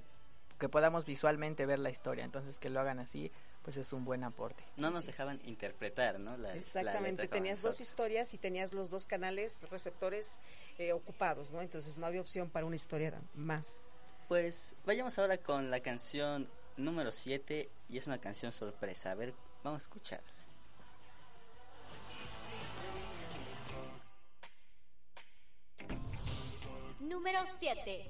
que 0.59 0.67
podamos 0.67 1.05
visualmente 1.05 1.65
ver 1.65 1.79
la 1.79 1.89
historia. 1.89 2.25
Entonces 2.25 2.57
que 2.59 2.69
lo 2.69 2.81
hagan 2.81 2.99
así, 2.99 3.31
pues 3.61 3.77
es 3.77 3.93
un 3.93 4.03
buen 4.03 4.25
aporte. 4.25 4.65
No 4.75 4.89
nos 4.91 5.05
dejaban 5.05 5.39
interpretar, 5.45 6.19
¿no? 6.19 6.35
La, 6.35 6.49
la 6.49 6.55
Exactamente, 6.55 7.11
letra 7.23 7.27
como 7.27 7.37
tenías 7.43 7.61
dos 7.61 7.79
historias 7.79 8.33
y 8.33 8.37
tenías 8.37 8.73
los 8.73 8.89
dos 8.89 9.05
canales 9.05 9.61
receptores 9.71 10.35
eh, 10.77 10.91
ocupados, 10.91 11.53
¿no? 11.53 11.61
Entonces 11.61 11.97
no 11.97 12.05
había 12.07 12.19
opción 12.19 12.49
para 12.49 12.65
una 12.65 12.75
historia 12.75 13.13
más. 13.35 13.79
Pues 14.27 14.75
vayamos 14.85 15.17
ahora 15.19 15.37
con 15.37 15.71
la 15.71 15.79
canción 15.79 16.49
número 16.75 17.13
7 17.13 17.69
y 17.87 17.97
es 17.97 18.07
una 18.07 18.19
canción 18.19 18.51
sorpresa. 18.51 19.11
A 19.11 19.15
ver, 19.15 19.33
vamos 19.63 19.81
a 19.81 19.83
escuchar. 19.83 20.21
Número 26.99 27.39
7. 27.57 28.09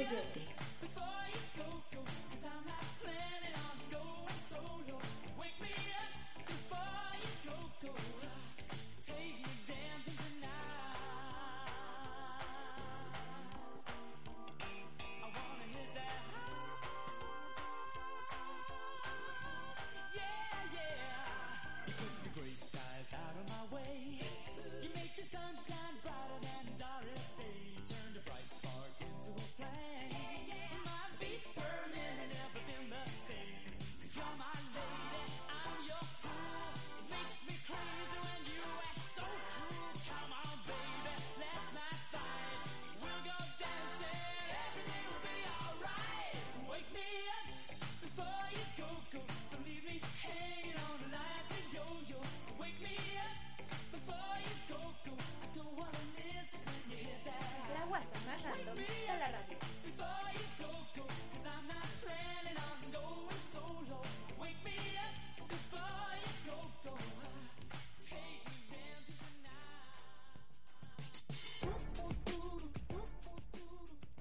Y 0.00 0.59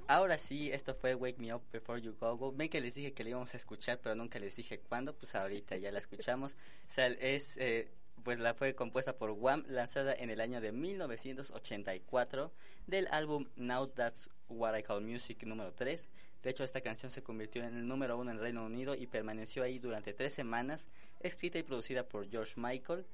Ahora 0.10 0.39
sí, 0.39 0.72
esto 0.72 0.95
fue 0.95 1.13
Wake 1.13 1.38
Me 1.38 1.54
Up 1.54 1.62
Before 1.72 2.02
You 2.02 2.15
Go 2.19 2.36
Go. 2.36 2.52
Ven 2.52 2.67
que 2.67 2.82
les 2.82 2.95
dije 2.95 3.13
que 3.13 3.24
le 3.24 3.30
íbamos 3.30 3.54
a 3.54 3.58
escuchar, 3.58 4.00
pero 4.02 4.15
nunca 4.15 4.39
les 4.39 4.56
dije 4.56 4.80
cuándo. 4.80 5.13
Pues 5.13 5.36
ahorita 5.36 5.78
ya 5.78 5.91
la 5.91 6.00
escuchamos. 6.00 6.54
O 6.54 7.02
es, 7.02 7.58
eh, 7.58 7.91
pues 8.24 8.39
la 8.39 8.56
fue 8.56 8.74
compuesta 8.74 9.19
por 9.19 9.30
Wham, 9.30 9.65
lanzada 9.67 10.15
en 10.15 10.32
el 10.32 10.41
año 10.41 10.62
de 10.62 10.72
1984 10.72 12.52
del 12.88 13.08
álbum 13.12 13.50
Now 13.56 13.86
That's 13.89 14.32
What 14.48 14.80
I 14.80 14.82
Call 14.82 15.02
Music 15.02 15.43
número 15.43 15.74
3. 15.74 16.10
De 16.41 16.50
hecho, 16.50 16.63
esta 16.63 16.82
canción 16.82 17.12
se 17.12 17.22
convirtió 17.22 17.63
en 17.63 17.78
el 17.78 17.88
número 17.88 18.17
uno 18.17 18.32
en 18.32 18.39
Reino 18.39 18.65
Unido 18.65 18.95
y 18.95 19.06
permaneció 19.06 19.62
ahí 19.62 19.78
durante 19.78 20.15
tres 20.15 20.34
semanas, 20.34 20.88
escrita 21.19 21.60
y 21.60 21.63
producida 21.63 22.04
por 22.04 22.28
George 22.28 22.54
Michael, 22.56 23.06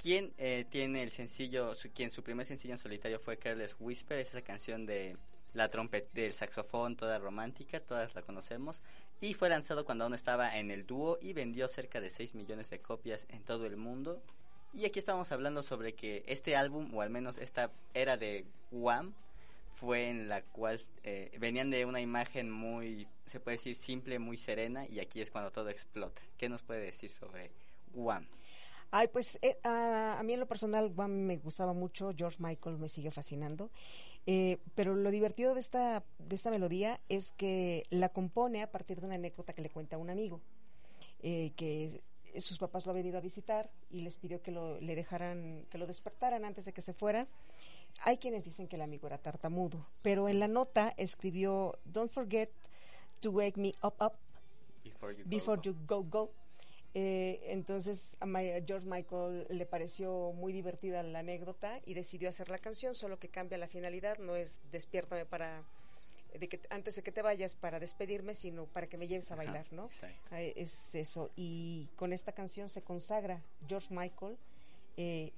quien 0.00 0.32
eh, 0.38 0.64
tiene 0.70 1.02
el 1.02 1.10
sencillo, 1.10 1.74
su, 1.74 1.90
quien 1.90 2.12
su 2.12 2.22
primer 2.22 2.46
sencillo 2.46 2.74
en 2.74 2.78
solitario 2.78 3.18
fue 3.18 3.38
Careless 3.38 3.74
Whisper, 3.80 4.20
es 4.20 4.28
esa 4.28 4.42
canción 4.42 4.86
de 4.86 5.16
la 5.54 5.70
trompeta, 5.70 6.08
del 6.12 6.34
saxofón, 6.34 6.96
toda 6.96 7.18
romántica, 7.18 7.80
todas 7.80 8.14
la 8.14 8.22
conocemos, 8.22 8.82
y 9.20 9.34
fue 9.34 9.48
lanzado 9.48 9.84
cuando 9.84 10.04
aún 10.04 10.14
estaba 10.14 10.58
en 10.58 10.70
el 10.70 10.86
dúo 10.86 11.18
y 11.20 11.32
vendió 11.32 11.66
cerca 11.68 12.00
de 12.00 12.10
6 12.10 12.34
millones 12.34 12.68
de 12.70 12.80
copias 12.80 13.26
en 13.30 13.42
todo 13.42 13.64
el 13.66 13.76
mundo. 13.76 14.20
Y 14.74 14.84
aquí 14.84 14.98
estamos 14.98 15.30
hablando 15.32 15.62
sobre 15.62 15.94
que 15.94 16.24
este 16.26 16.56
álbum, 16.56 16.92
o 16.94 17.00
al 17.00 17.10
menos 17.10 17.38
esta 17.38 17.70
era 17.94 18.16
de 18.16 18.44
Wham, 18.72 19.14
fue 19.72 20.10
en 20.10 20.28
la 20.28 20.42
cual 20.42 20.80
eh, 21.04 21.30
venían 21.38 21.70
de 21.70 21.84
una 21.84 22.00
imagen 22.00 22.50
muy, 22.50 23.06
se 23.26 23.38
puede 23.38 23.56
decir, 23.56 23.76
simple, 23.76 24.18
muy 24.18 24.36
serena, 24.36 24.86
y 24.88 24.98
aquí 25.00 25.20
es 25.20 25.30
cuando 25.30 25.52
todo 25.52 25.68
explota. 25.68 26.20
¿Qué 26.36 26.48
nos 26.48 26.62
puede 26.62 26.80
decir 26.80 27.10
sobre 27.10 27.50
Wham? 27.94 28.26
Ay, 28.90 29.08
pues 29.08 29.38
eh, 29.42 29.58
a, 29.64 30.18
a 30.18 30.22
mí 30.22 30.34
en 30.34 30.40
lo 30.40 30.46
personal 30.46 30.92
Wham 30.94 31.10
me 31.10 31.36
gustaba 31.38 31.72
mucho, 31.72 32.12
George 32.16 32.38
Michael 32.40 32.78
me 32.78 32.88
sigue 32.88 33.10
fascinando, 33.10 33.70
eh, 34.26 34.58
pero 34.74 34.94
lo 34.94 35.10
divertido 35.10 35.54
de 35.54 35.60
esta, 35.60 36.02
de 36.18 36.34
esta 36.34 36.50
melodía 36.50 37.00
es 37.08 37.32
que 37.32 37.84
la 37.90 38.08
compone 38.08 38.62
a 38.62 38.70
partir 38.70 39.00
de 39.00 39.06
una 39.06 39.16
anécdota 39.16 39.52
que 39.52 39.62
le 39.62 39.70
cuenta 39.70 39.98
un 39.98 40.10
amigo, 40.10 40.40
eh, 41.22 41.52
que 41.56 42.00
sus 42.40 42.58
papás 42.58 42.84
lo 42.86 42.92
han 42.92 42.96
venido 42.96 43.18
a 43.18 43.20
visitar 43.20 43.70
y 43.90 44.00
les 44.00 44.16
pidió 44.16 44.42
que 44.42 44.50
lo, 44.50 44.80
le 44.80 44.96
dejaran, 44.96 45.64
que 45.70 45.78
lo 45.78 45.86
despertaran 45.86 46.44
antes 46.44 46.64
de 46.64 46.72
que 46.72 46.82
se 46.82 46.92
fuera. 46.92 47.26
Hay 48.00 48.16
quienes 48.16 48.44
dicen 48.44 48.66
que 48.66 48.76
el 48.76 48.82
amigo 48.82 49.06
era 49.06 49.18
tartamudo, 49.18 49.86
pero 50.02 50.28
en 50.28 50.40
la 50.40 50.48
nota 50.48 50.92
escribió, 50.96 51.78
Don't 51.84 52.10
forget 52.10 52.50
to 53.20 53.30
wake 53.30 53.56
me 53.56 53.72
up, 53.82 53.94
up, 54.00 54.14
Before 54.82 55.12
You 55.12 55.24
Go 55.24 55.30
before 55.30 55.56
Go. 55.56 55.62
you 55.62 55.76
go, 55.86 56.02
go. 56.02 56.30
Eh, 56.96 57.40
entonces 57.48 58.16
a, 58.20 58.26
George 58.64 58.86
Michael 58.86 59.46
le 59.50 59.66
pareció 59.66 60.32
muy 60.32 60.52
divertida 60.52 61.02
la 61.02 61.18
anécdota 61.18 61.80
y 61.84 61.94
decidió 61.94 62.28
hacer 62.28 62.48
la 62.48 62.58
canción, 62.58 62.94
solo 62.94 63.18
que 63.18 63.28
cambia 63.28 63.58
la 63.58 63.66
finalidad, 63.66 64.18
no 64.18 64.36
es 64.36 64.58
despiértame 64.70 65.26
para 65.26 65.64
de 66.38 66.48
que 66.48 66.60
antes 66.70 66.96
de 66.96 67.02
que 67.02 67.12
te 67.12 67.22
vayas 67.22 67.54
para 67.54 67.78
despedirme, 67.78 68.34
sino 68.34 68.66
para 68.66 68.88
que 68.88 68.96
me 68.96 69.06
lleves 69.06 69.30
a 69.30 69.36
bailar, 69.36 69.66
¿no? 69.72 69.86
exacto. 69.86 70.34
Es 70.36 70.94
eso. 70.94 71.30
Y 71.36 71.88
con 71.96 72.12
esta 72.12 72.32
canción 72.32 72.68
se 72.68 72.82
consagra 72.82 73.40
George 73.68 73.94
Michael. 73.94 74.36
Eh, 74.96 75.32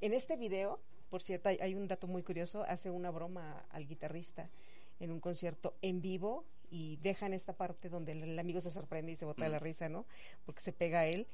en 0.00 0.12
este 0.12 0.36
video, 0.36 0.78
por 1.10 1.20
cierto, 1.20 1.48
hay, 1.48 1.58
hay 1.60 1.74
un 1.74 1.88
dato 1.88 2.06
muy 2.06 2.22
curioso, 2.22 2.62
hace 2.62 2.90
una 2.90 3.10
broma 3.10 3.64
al 3.70 3.88
guitarrista 3.88 4.48
en 5.00 5.10
un 5.10 5.18
concierto 5.18 5.74
en 5.82 6.00
vivo 6.00 6.44
y 6.70 6.96
dejan 6.96 7.32
esta 7.32 7.52
parte 7.54 7.88
donde 7.88 8.12
el, 8.12 8.22
el 8.22 8.38
amigo 8.38 8.60
se 8.60 8.70
sorprende 8.70 9.12
y 9.12 9.16
se 9.16 9.24
bota 9.24 9.44
de 9.44 9.50
la 9.50 9.58
Mm. 9.60 9.62
risa, 9.62 9.88
¿no? 9.88 10.04
Porque 10.46 10.60
se 10.60 10.72
pega 10.72 11.00
a 11.00 11.06
él 11.06 11.26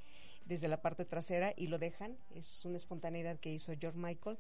desde 0.45 0.69
la 0.69 0.83
parte 0.83 1.05
trasera 1.05 1.55
y 1.57 1.69
lo 1.69 1.79
dejan. 1.79 2.17
Es 2.35 2.65
una 2.65 2.77
espontaneidad 2.77 3.39
que 3.39 3.53
hizo 3.53 3.73
George 3.79 3.99
Michael, 3.99 4.39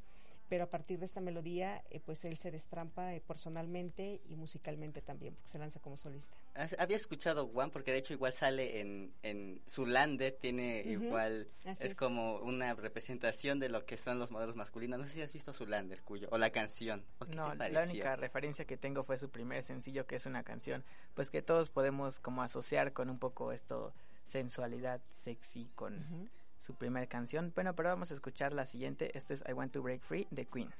pero 0.48 0.64
a 0.64 0.70
partir 0.70 0.98
de 0.98 1.06
esta 1.06 1.20
melodía, 1.20 1.82
eh, 1.90 2.00
pues 2.00 2.24
él 2.24 2.36
se 2.36 2.50
destrampa 2.50 3.14
eh, 3.14 3.22
personalmente 3.26 4.20
y 4.28 4.36
musicalmente 4.36 5.00
también, 5.00 5.34
porque 5.34 5.48
se 5.48 5.58
lanza 5.58 5.80
como 5.80 5.96
solista. 5.96 6.36
Había 6.78 6.96
escuchado 6.96 7.44
One 7.54 7.70
porque 7.70 7.92
de 7.92 7.98
hecho 7.98 8.12
igual 8.12 8.32
sale 8.32 8.80
en, 8.80 9.12
en 9.22 9.62
Zulander, 9.68 10.32
tiene 10.32 10.82
igual, 10.82 11.48
es, 11.64 11.80
es. 11.80 11.94
como 11.94 12.36
una 12.38 12.74
representación 12.74 13.58
de 13.58 13.68
lo 13.68 13.84
que 13.86 13.96
son 13.96 14.18
los 14.18 14.30
modelos 14.30 14.56
masculinos. 14.56 14.98
No 14.98 15.06
sé 15.06 15.14
si 15.14 15.22
has 15.22 15.32
visto 15.32 15.52
Zulander, 15.52 16.02
cuyo, 16.02 16.28
o 16.30 16.38
la 16.38 16.50
canción. 16.50 17.04
¿o 17.18 17.26
qué 17.26 17.34
No, 17.34 17.54
la 17.54 17.82
única 17.82 18.16
referencia 18.16 18.64
que 18.64 18.76
tengo 18.76 19.04
fue 19.04 19.18
su 19.18 19.30
primer 19.30 19.62
sencillo, 19.62 20.06
que 20.06 20.16
es 20.16 20.26
una 20.26 20.42
canción, 20.42 20.84
pues 21.14 21.30
que 21.30 21.42
todos 21.42 21.70
podemos 21.70 22.18
como 22.18 22.42
asociar 22.42 22.92
con 22.92 23.08
un 23.08 23.18
poco 23.18 23.52
esto, 23.52 23.94
sensualidad 24.26 25.00
sexy 25.10 25.70
con. 25.74 26.30
Su 26.64 26.74
primer 26.74 27.08
canción. 27.08 27.52
Bueno, 27.54 27.74
pero 27.74 27.90
vamos 27.90 28.10
a 28.10 28.14
escuchar 28.14 28.54
la 28.54 28.64
siguiente. 28.64 29.16
Esto 29.16 29.34
es 29.34 29.44
I 29.46 29.52
Want 29.52 29.72
to 29.72 29.82
Break 29.82 30.00
Free 30.00 30.26
de 30.30 30.46
Queen. 30.46 30.70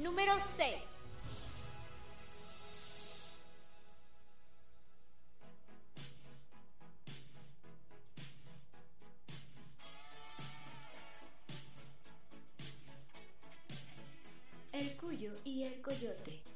Número 0.00 0.34
6. 0.56 0.91
El 14.82 14.96
Cuyo 14.96 15.30
y 15.44 15.62
el 15.62 15.80
Coyote. 15.80 16.51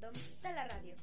De 0.00 0.52
la 0.52 0.64
radio. 0.66 0.94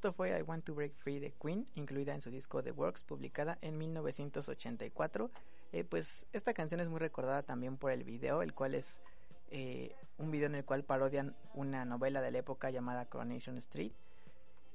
Esto 0.00 0.14
fue 0.14 0.30
I 0.30 0.40
Want 0.40 0.64
to 0.64 0.74
Break 0.74 0.94
Free 0.94 1.18
de 1.18 1.30
Queen, 1.32 1.66
incluida 1.74 2.14
en 2.14 2.22
su 2.22 2.30
disco 2.30 2.62
The 2.62 2.70
Works, 2.70 3.02
publicada 3.02 3.58
en 3.60 3.76
1984. 3.76 5.30
Eh, 5.72 5.84
pues 5.84 6.24
esta 6.32 6.54
canción 6.54 6.80
es 6.80 6.88
muy 6.88 7.00
recordada 7.00 7.42
también 7.42 7.76
por 7.76 7.92
el 7.92 8.02
video, 8.02 8.40
el 8.40 8.54
cual 8.54 8.74
es 8.74 8.98
eh, 9.50 9.94
un 10.16 10.30
video 10.30 10.46
en 10.46 10.54
el 10.54 10.64
cual 10.64 10.84
parodian 10.84 11.36
una 11.52 11.84
novela 11.84 12.22
de 12.22 12.30
la 12.30 12.38
época 12.38 12.70
llamada 12.70 13.10
Coronation 13.10 13.58
Street, 13.58 13.92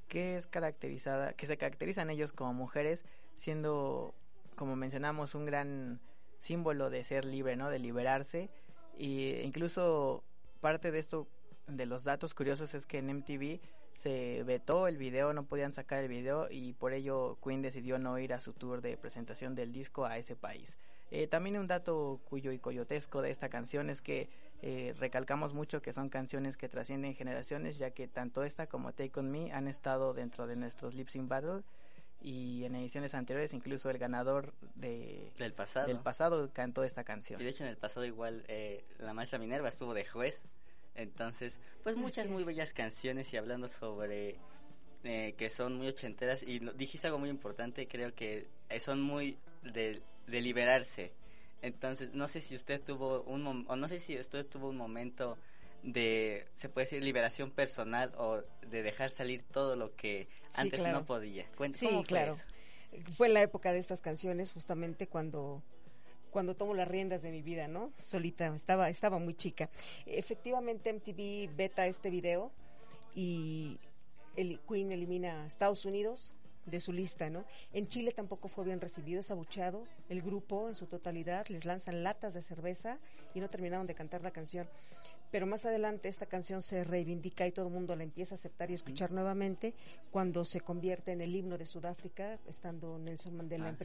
que 0.07 0.37
es 0.37 0.45
caracterizada, 0.45 1.33
que 1.33 1.47
se 1.47 1.57
caracterizan 1.57 2.11
ellos 2.11 2.31
como 2.31 2.53
mujeres, 2.53 3.03
siendo, 3.35 4.13
como 4.55 4.75
mencionamos, 4.75 5.33
un 5.33 5.47
gran 5.47 6.01
símbolo 6.37 6.91
de 6.91 7.03
ser 7.03 7.25
libre, 7.25 7.55
¿no? 7.55 7.71
De 7.71 7.79
liberarse. 7.79 8.51
Y 8.95 9.37
incluso 9.37 10.23
parte 10.61 10.91
de 10.91 10.99
esto, 10.99 11.27
de 11.65 11.87
los 11.87 12.03
datos 12.03 12.35
curiosos, 12.35 12.75
es 12.75 12.85
que 12.85 12.99
en 12.99 13.07
MTV 13.07 13.59
se 13.95 14.43
vetó 14.43 14.87
el 14.87 14.97
video, 14.97 15.33
no 15.33 15.45
podían 15.45 15.73
sacar 15.73 16.03
el 16.03 16.09
video 16.09 16.47
y 16.51 16.73
por 16.73 16.93
ello 16.93 17.37
Queen 17.43 17.61
decidió 17.61 17.97
no 17.97 18.19
ir 18.19 18.33
a 18.33 18.41
su 18.41 18.53
tour 18.53 18.81
de 18.81 18.97
presentación 18.97 19.55
del 19.55 19.71
disco 19.71 20.05
a 20.05 20.17
ese 20.17 20.35
país. 20.35 20.77
Eh, 21.11 21.27
también 21.27 21.57
un 21.57 21.67
dato 21.67 22.19
cuyo 22.25 22.51
y 22.51 22.59
coyotesco 22.59 23.21
de 23.21 23.31
esta 23.31 23.47
canción 23.49 23.89
es 23.89 24.01
que 24.01 24.29
eh, 24.61 24.93
recalcamos 24.99 25.53
mucho 25.53 25.81
que 25.81 25.93
son 25.93 26.09
canciones 26.09 26.57
que 26.57 26.67
trascienden 26.67 27.15
generaciones, 27.15 27.77
ya 27.77 27.91
que 27.91 28.07
tanto 28.07 28.43
esta 28.43 28.67
como 28.67 28.91
Take 28.91 29.19
On 29.19 29.31
Me 29.31 29.51
han 29.53 29.67
estado 29.67 30.13
dentro 30.13 30.47
de 30.47 30.55
nuestros 30.55 30.95
Lip 30.95 31.09
Sync 31.09 31.27
Battle 31.27 31.61
y 32.21 32.63
en 32.65 32.75
ediciones 32.75 33.13
anteriores 33.13 33.53
incluso 33.53 33.89
el 33.89 33.99
ganador 33.99 34.53
de, 34.75 35.31
Del 35.37 35.53
pasado. 35.53 35.87
del 35.87 35.99
pasado 35.99 36.49
cantó 36.51 36.83
esta 36.83 37.03
canción. 37.03 37.39
Y 37.39 37.43
de 37.43 37.51
hecho 37.51 37.63
en 37.63 37.69
el 37.69 37.77
pasado 37.77 38.05
igual 38.05 38.43
eh, 38.47 38.83
la 38.97 39.13
maestra 39.13 39.37
Minerva 39.37 39.69
estuvo 39.69 39.93
de 39.93 40.05
juez. 40.05 40.41
Entonces, 40.95 41.59
pues 41.83 41.95
muchas 41.95 42.27
muy 42.27 42.43
bellas 42.43 42.73
canciones 42.73 43.33
y 43.33 43.37
hablando 43.37 43.67
sobre 43.67 44.37
eh, 45.03 45.35
que 45.37 45.49
son 45.49 45.75
muy 45.75 45.87
ochenteras 45.87 46.41
y 46.43 46.59
dijiste 46.77 47.07
algo 47.07 47.19
muy 47.19 47.29
importante, 47.29 47.87
creo 47.87 48.13
que 48.15 48.47
eh, 48.69 48.79
son 48.79 49.01
muy 49.01 49.37
de, 49.61 50.01
de 50.27 50.41
liberarse. 50.41 51.11
Entonces, 51.61 52.13
no 52.13 52.27
sé 52.27 52.41
si 52.41 52.55
usted 52.55 52.81
tuvo 52.81 53.21
un 53.23 53.65
o 53.67 53.75
no 53.75 53.87
sé 53.87 53.99
si 53.99 54.17
usted 54.17 54.45
tuvo 54.45 54.69
un 54.69 54.77
momento 54.77 55.37
de 55.83 56.47
se 56.55 56.69
puede 56.69 56.85
decir 56.85 57.03
liberación 57.03 57.51
personal 57.51 58.13
o 58.17 58.41
de 58.67 58.83
dejar 58.83 59.11
salir 59.11 59.43
todo 59.43 59.75
lo 59.75 59.95
que 59.95 60.27
Sí, 60.49 60.61
antes 60.61 60.79
claro. 60.79 60.99
no 60.99 61.05
podía. 61.05 61.45
Cuente, 61.55 61.79
Sí, 61.79 61.85
¿cómo 61.87 61.99
fue 61.99 62.07
claro. 62.07 62.33
eso? 62.33 62.43
Fue 63.17 63.27
en 63.27 63.33
la 63.33 63.41
época 63.41 63.71
de 63.73 63.79
estas 63.79 64.01
canciones, 64.01 64.51
justamente 64.53 65.07
cuando 65.07 65.61
cuando 66.35 66.53
tomo 66.53 66.73
las 66.73 66.89
riendas 66.89 67.21
de 67.21 67.31
mi 67.31 67.41
vida, 67.41 67.69
¿no? 67.69 67.93
Solita, 67.97 68.53
estaba 68.53 68.89
estaba 68.89 69.19
muy 69.19 69.35
chica. 69.35 69.69
Efectivamente 70.05 70.91
MTV 70.91 71.55
beta 71.55 71.87
este 71.87 72.09
video 72.09 72.51
y 73.15 73.79
el 74.35 74.59
Queen 74.67 74.91
elimina 74.91 75.43
a 75.43 75.47
Estados 75.47 75.85
Unidos 75.85 76.33
de 76.65 76.81
su 76.81 76.91
lista, 76.91 77.29
¿no? 77.29 77.45
En 77.71 77.87
Chile 77.87 78.11
tampoco 78.11 78.49
fue 78.49 78.65
bien 78.65 78.81
recibido, 78.81 79.21
es 79.21 79.31
abucheado. 79.31 79.85
El 80.09 80.21
grupo 80.21 80.67
en 80.67 80.75
su 80.75 80.87
totalidad 80.87 81.47
les 81.47 81.63
lanzan 81.63 82.03
latas 82.03 82.33
de 82.33 82.41
cerveza 82.41 82.97
y 83.33 83.39
no 83.39 83.49
terminaron 83.49 83.87
de 83.87 83.95
cantar 83.95 84.21
la 84.21 84.31
canción. 84.31 84.67
Pero 85.31 85.47
más 85.47 85.65
adelante 85.65 86.09
esta 86.09 86.25
canción 86.25 86.61
se 86.61 86.83
reivindica 86.83 87.47
y 87.47 87.51
todo 87.53 87.67
el 87.67 87.73
mundo 87.73 87.95
la 87.95 88.03
empieza 88.03 88.35
a 88.35 88.37
aceptar 88.37 88.71
y 88.71 88.73
escuchar 88.73 89.11
nuevamente 89.11 89.73
cuando 90.11 90.43
se 90.43 90.59
convierte 90.59 91.13
en 91.13 91.21
el 91.21 91.33
himno 91.33 91.57
de 91.57 91.65
Sudáfrica, 91.65 92.39
estando 92.45 92.99
Nelson 92.99 93.37
Mandela 93.37 93.67
Ah, 93.67 93.69
en 93.69 93.75
sí. 93.77 93.79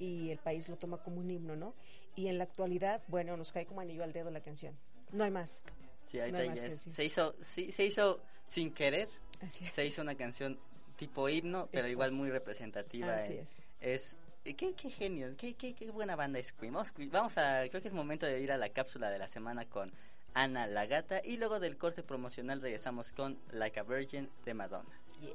Y 0.00 0.30
el 0.30 0.38
país 0.38 0.68
lo 0.68 0.76
toma 0.76 0.98
como 0.98 1.18
un 1.20 1.30
himno, 1.30 1.54
¿no? 1.54 1.74
Y 2.16 2.26
en 2.26 2.38
la 2.38 2.44
actualidad, 2.44 3.02
bueno, 3.06 3.36
nos 3.36 3.52
cae 3.52 3.66
como 3.66 3.80
anillo 3.82 4.02
al 4.02 4.12
dedo 4.12 4.30
la 4.30 4.40
canción. 4.40 4.76
No 5.12 5.22
hay 5.24 5.30
más. 5.30 5.60
Sí, 6.06 6.18
No 6.18 6.38
hay 6.38 6.48
más 6.48 6.58
es- 6.58 6.70
decir. 6.70 6.92
se 6.92 7.04
hizo 7.04 7.34
sí, 7.40 7.70
se 7.70 7.84
hizo 7.84 8.20
sin 8.44 8.72
querer 8.72 9.08
Así 9.42 9.64
se 9.66 9.86
hizo 9.86 10.02
una 10.02 10.16
canción 10.16 10.58
tipo 10.96 11.28
himno, 11.28 11.68
pero 11.70 11.86
igual 11.86 12.10
muy 12.12 12.30
representativa. 12.30 13.14
Así 13.14 13.34
en- 13.34 13.38
es. 13.40 13.48
es 13.80 14.16
eh, 14.44 14.54
qué, 14.54 14.72
qué 14.74 14.90
genio, 14.90 15.34
qué, 15.36 15.54
qué, 15.54 15.74
qué 15.74 15.90
buena 15.90 16.16
banda 16.16 16.38
es 16.38 16.52
Queen. 16.52 16.72
Vamos, 16.72 16.92
vamos 17.10 17.38
a, 17.38 17.68
creo 17.68 17.80
que 17.82 17.88
es 17.88 17.94
momento 17.94 18.26
de 18.26 18.40
ir 18.40 18.50
a 18.52 18.56
la 18.56 18.70
cápsula 18.70 19.10
de 19.10 19.18
la 19.18 19.28
semana 19.28 19.66
con 19.66 19.92
Ana 20.34 20.66
la 20.66 20.86
Gata 20.86 21.20
y 21.24 21.36
luego 21.36 21.60
del 21.60 21.76
corte 21.76 22.02
promocional 22.02 22.60
regresamos 22.62 23.12
con 23.12 23.38
Like 23.52 23.80
a 23.80 23.82
Virgin 23.82 24.28
de 24.44 24.54
Madonna. 24.54 25.00
Yeah. 25.20 25.34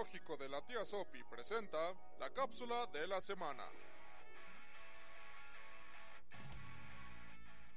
El 0.00 0.06
zoológico 0.06 0.36
de 0.38 0.48
la 0.48 0.64
tía 0.64 0.82
Sopi 0.82 1.22
presenta 1.24 1.92
la 2.18 2.30
cápsula 2.30 2.86
de 2.86 3.06
la 3.06 3.20
semana. 3.20 3.66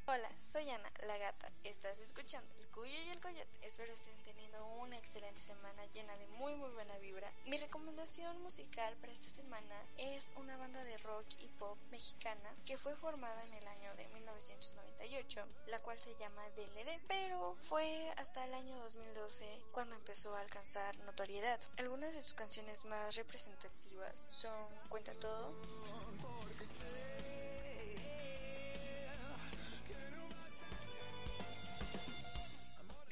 Hola, 0.05 0.29
soy 0.41 0.69
Ana, 0.69 0.91
la 1.07 1.17
gata. 1.17 1.49
Estás 1.63 1.97
escuchando 2.01 2.53
El 2.59 2.67
Cuyo 2.71 2.91
y 2.91 3.07
el 3.07 3.21
Coyote. 3.21 3.57
Espero 3.61 3.93
estén 3.93 4.21
teniendo 4.23 4.65
una 4.75 4.97
excelente 4.97 5.39
semana 5.39 5.85
llena 5.93 6.17
de 6.17 6.27
muy 6.27 6.53
muy 6.55 6.69
buena 6.71 6.97
vibra. 6.97 7.31
Mi 7.45 7.57
recomendación 7.57 8.41
musical 8.41 8.97
para 8.97 9.13
esta 9.13 9.29
semana 9.29 9.81
es 9.97 10.33
una 10.35 10.57
banda 10.57 10.83
de 10.83 10.97
rock 10.97 11.25
y 11.39 11.47
pop 11.47 11.77
mexicana 11.89 12.53
que 12.65 12.77
fue 12.77 12.97
formada 12.97 13.45
en 13.45 13.53
el 13.53 13.65
año 13.65 13.95
de 13.95 14.05
1998, 14.09 15.47
la 15.67 15.79
cual 15.79 15.97
se 15.97 16.13
llama 16.17 16.49
DLD, 16.49 16.99
pero 17.07 17.55
fue 17.61 18.11
hasta 18.17 18.43
el 18.43 18.55
año 18.55 18.77
2012 18.79 19.61
cuando 19.71 19.95
empezó 19.95 20.35
a 20.35 20.41
alcanzar 20.41 20.97
notoriedad. 21.05 21.61
Algunas 21.77 22.13
de 22.13 22.21
sus 22.21 22.33
canciones 22.33 22.83
más 22.83 23.15
representativas 23.15 24.25
son 24.27 24.67
Cuenta 24.89 25.13
todo, 25.13 25.55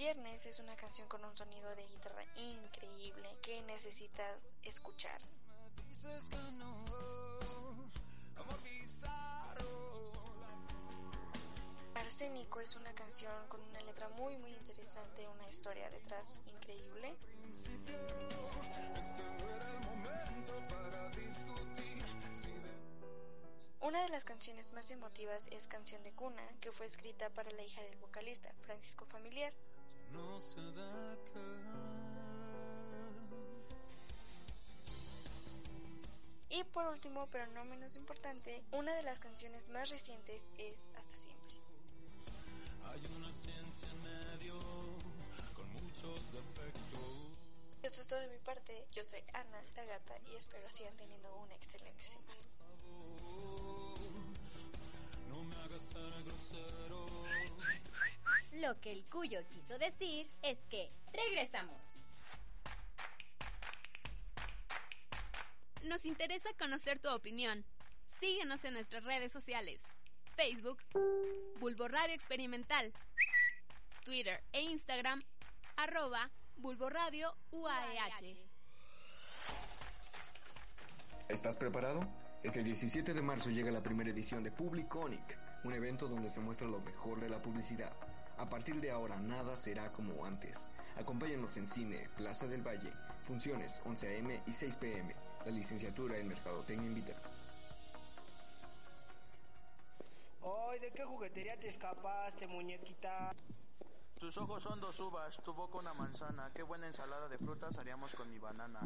Viernes 0.02 0.48
es 0.48 0.58
una 0.58 0.76
canción 0.76 1.08
con 1.08 1.24
un 1.24 1.38
sonido 1.38 1.76
de 1.76 1.86
guitarra 1.86 2.26
increíble 2.36 3.38
que 3.44 3.62
necesitas 3.62 4.48
escuchar. 4.64 5.22
Para 11.94 12.08
Este 12.08 12.32
Nico 12.32 12.60
es 12.62 12.76
una 12.76 12.92
canción 12.96 13.48
con 13.48 13.62
una 13.62 13.80
letra 13.82 14.10
muy 14.10 14.36
muy 14.38 14.52
interesante, 14.54 15.28
una 15.28 15.48
historia 15.48 15.88
detrás 15.92 16.42
increíble. 16.48 17.16
Una 23.82 24.02
de 24.02 24.10
las 24.10 24.24
canciones 24.24 24.74
más 24.74 24.90
emotivas 24.90 25.48
es 25.52 25.68
Canción 25.68 26.02
de 26.02 26.12
Cuna, 26.14 26.42
que 26.60 26.72
fue 26.72 26.88
escrita 26.88 27.30
para 27.30 27.52
la 27.52 27.62
hija 27.62 27.84
del 27.84 27.98
vocalista, 27.98 28.52
Francisco 28.62 29.06
Familiar. 29.06 29.54
No 30.12 30.40
se 30.40 30.62
deja. 30.62 30.92
Y 36.50 36.64
por 36.66 36.86
último, 36.88 37.28
pero 37.32 37.48
no 37.48 37.64
menos 37.66 37.96
importante, 37.96 38.64
una 38.72 38.94
de 38.94 39.04
las 39.04 39.20
canciones 39.20 39.70
más 39.70 39.90
recientes 39.90 40.48
es 40.58 40.90
Hasta 40.96 41.16
siempre. 41.16 41.56
Hay 42.86 43.02
una 43.16 43.32
ciencia 43.32 43.88
en 43.90 44.04
medio 44.04 44.60
con 45.56 45.72
muchos 45.74 46.32
defectos. 46.34 47.32
Esto 47.84 48.02
es 48.02 48.08
todo 48.08 48.20
de 48.20 48.28
mi 48.28 48.38
parte. 48.40 48.86
Yo 48.92 49.04
soy 49.04 49.24
Ana, 49.34 49.64
la 49.76 49.86
gata, 49.86 50.16
y 50.32 50.36
espero 50.36 50.70
sigan 50.70 50.96
teniendo 50.98 51.34
una 51.38 51.56
excelente 51.56 52.04
semana. 52.04 52.42
Que 58.82 58.92
el 58.92 59.06
cuyo 59.06 59.40
quiso 59.50 59.78
decir 59.78 60.30
es 60.42 60.58
que 60.70 60.92
regresamos. 61.14 61.96
Nos 65.84 66.06
interesa 66.06 66.50
conocer 66.60 67.00
tu 67.00 67.10
opinión. 67.10 67.66
Síguenos 68.20 68.64
en 68.66 68.74
nuestras 68.74 69.04
redes 69.04 69.32
sociales. 69.32 69.82
Facebook, 70.36 70.80
Bulbo 71.60 71.88
Radio 71.88 72.14
Experimental. 72.14 72.94
Twitter 74.04 74.44
e 74.52 74.62
Instagram, 74.62 75.24
arroba 75.76 76.32
Bulbo 76.58 76.90
Radio 76.90 77.36
UAEH. 77.52 78.38
¿Estás 81.30 81.56
preparado? 81.56 82.08
Este 82.44 82.64
17 82.64 83.14
de 83.14 83.22
marzo 83.22 83.52
llega 83.52 83.72
la 83.72 83.84
primera 83.84 84.10
edición 84.10 84.44
de 84.44 84.52
Publiconic, 84.52 85.38
un 85.64 85.74
evento 85.74 86.08
donde 86.08 86.30
se 86.30 86.40
muestra 86.40 86.68
lo 86.68 86.80
mejor 86.82 87.20
de 87.20 87.30
la 87.30 87.42
publicidad. 87.42 87.94
A 88.42 88.50
partir 88.50 88.82
de 88.82 88.90
ahora 88.90 89.18
nada 89.18 89.56
será 89.56 89.94
como 89.94 90.26
antes. 90.26 90.72
Acompáñanos 90.98 91.58
en 91.58 91.68
cine, 91.68 92.10
Plaza 92.18 92.48
del 92.48 92.66
Valle, 92.66 92.92
funciones 93.22 93.84
11 93.86 94.08
a.m. 94.08 94.42
y 94.48 94.52
6 94.52 94.76
p.m. 94.78 95.16
La 95.46 95.52
licenciatura 95.52 96.18
en 96.18 96.28
Mercadotecnia 96.28 96.88
invita. 96.88 97.14
Ay, 100.42 100.80
¿de 100.80 100.90
qué 100.90 101.04
juguetería 101.04 101.56
te 101.60 101.68
escapaste, 101.68 102.48
muñequita? 102.48 103.32
Tus 104.22 104.38
ojos 104.38 104.62
son 104.62 104.80
dos 104.80 105.00
uvas, 105.00 105.36
tu 105.44 105.52
boca 105.52 105.80
una 105.80 105.96
manzana. 105.96 106.52
Qué 106.54 106.62
buena 106.62 106.86
ensalada 106.86 107.28
de 107.28 107.40
frutas 107.40 107.76
haríamos 107.80 108.14
con 108.14 108.30
mi 108.30 108.38
banana. 108.38 108.80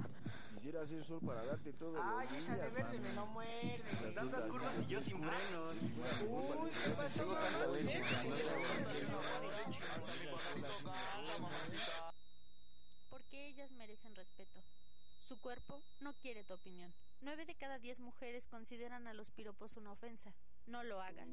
Quisiera 0.54 0.84
hacer 0.84 1.04
sol 1.04 1.20
para 1.20 1.44
darte 1.44 1.74
todo 1.74 2.02
Ay, 2.02 2.30
los 2.30 2.38
esa 2.38 2.56
de 2.56 2.70
verde 2.70 2.84
mami. 2.84 3.00
me 3.00 3.14
no 3.16 3.26
muerde. 3.26 3.84
Las 4.02 4.14
Tantas 4.14 4.48
frutas, 4.48 4.48
curvas 4.48 4.76
y 4.82 4.86
yo 4.88 5.02
sin 5.02 5.18
frenos. 5.18 5.76
Uy, 6.26 6.72
¿qué 6.72 6.90
pasó? 6.92 7.20
Tengo 7.20 7.36
tanta 7.36 7.68
leche 7.68 8.02
Porque 13.10 13.48
ellas 13.50 13.72
merecen 13.74 14.16
respeto. 14.16 14.64
Su 15.20 15.38
cuerpo 15.42 15.84
no 16.00 16.14
quiere 16.14 16.46
tu 16.46 16.54
opinión. 16.54 16.94
Nueve 17.20 17.46
de 17.46 17.56
cada 17.56 17.78
diez 17.78 18.00
mujeres 18.00 18.48
consideran 18.48 19.06
a 19.06 19.14
los 19.14 19.32
piropos 19.32 19.76
una 19.76 19.92
ofensa. 19.92 20.34
No 20.66 20.82
lo 20.84 21.02
hagas. 21.02 21.28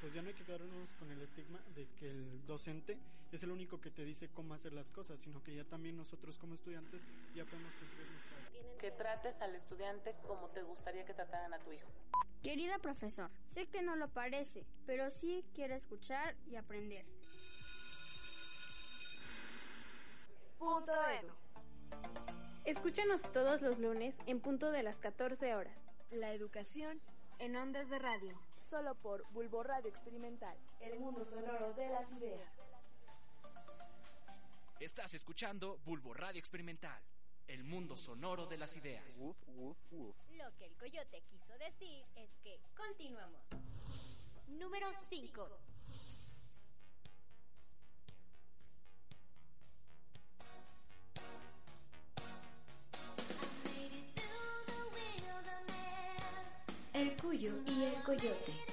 Pues 0.00 0.12
ya 0.12 0.22
no 0.22 0.28
hay 0.28 0.34
que 0.34 0.44
quedarnos 0.44 0.92
con 0.94 1.10
el 1.10 1.20
estigma 1.22 1.60
de 1.74 1.86
que 1.98 2.10
el 2.10 2.46
docente 2.46 2.98
es 3.32 3.42
el 3.42 3.50
único 3.50 3.80
que 3.80 3.90
te 3.90 4.04
dice 4.04 4.28
cómo 4.28 4.54
hacer 4.54 4.72
las 4.72 4.90
cosas, 4.90 5.20
sino 5.20 5.42
que 5.42 5.54
ya 5.54 5.64
también 5.64 5.96
nosotros 5.96 6.38
como 6.38 6.54
estudiantes 6.54 7.02
ya 7.34 7.44
podemos 7.44 7.72
construir 7.74 8.10
nuestra... 8.10 8.78
Que 8.78 8.90
trates 8.90 9.40
al 9.40 9.54
estudiante 9.54 10.14
como 10.26 10.48
te 10.48 10.62
gustaría 10.62 11.04
que 11.04 11.14
trataran 11.14 11.52
a 11.52 11.58
tu 11.58 11.72
hijo. 11.72 11.88
Querida 12.42 12.78
profesor, 12.78 13.30
sé 13.46 13.66
que 13.66 13.82
no 13.82 13.96
lo 13.96 14.08
parece, 14.08 14.64
pero 14.86 15.10
sí 15.10 15.44
quiero 15.54 15.74
escuchar 15.74 16.36
y 16.46 16.56
aprender. 16.56 17.04
Punto 20.58 20.92
Edu. 20.92 21.32
Escúchanos 22.64 23.22
todos 23.32 23.62
los 23.62 23.78
lunes 23.78 24.14
en 24.26 24.40
punto 24.40 24.70
de 24.70 24.82
las 24.82 24.98
14 24.98 25.54
horas. 25.54 25.76
La 26.10 26.32
educación 26.32 27.00
En 27.38 27.54
ondas 27.56 27.88
de 27.88 27.98
radio. 27.98 28.47
Solo 28.68 28.94
por 28.96 29.24
Bulbo 29.30 29.62
Radio 29.62 29.88
Experimental, 29.88 30.56
el 30.80 30.98
mundo 30.98 31.24
sonoro 31.24 31.72
de 31.72 31.88
las 31.88 32.12
ideas. 32.12 32.52
Estás 34.78 35.14
escuchando 35.14 35.78
Bulbo 35.86 36.12
Radio 36.12 36.38
Experimental, 36.38 37.00
el 37.46 37.64
mundo 37.64 37.96
sonoro 37.96 38.46
de 38.46 38.58
las 38.58 38.76
ideas. 38.76 39.18
Lo 39.18 40.56
que 40.58 40.66
el 40.66 40.76
coyote 40.76 41.22
quiso 41.22 41.56
decir 41.58 42.04
es 42.16 42.30
que 42.42 42.60
continuamos. 42.76 43.40
Número 44.48 44.88
5. 45.08 45.48
El 56.98 57.12
cuyo 57.12 57.52
y 57.64 57.84
el 57.84 58.02
coyote. 58.02 58.67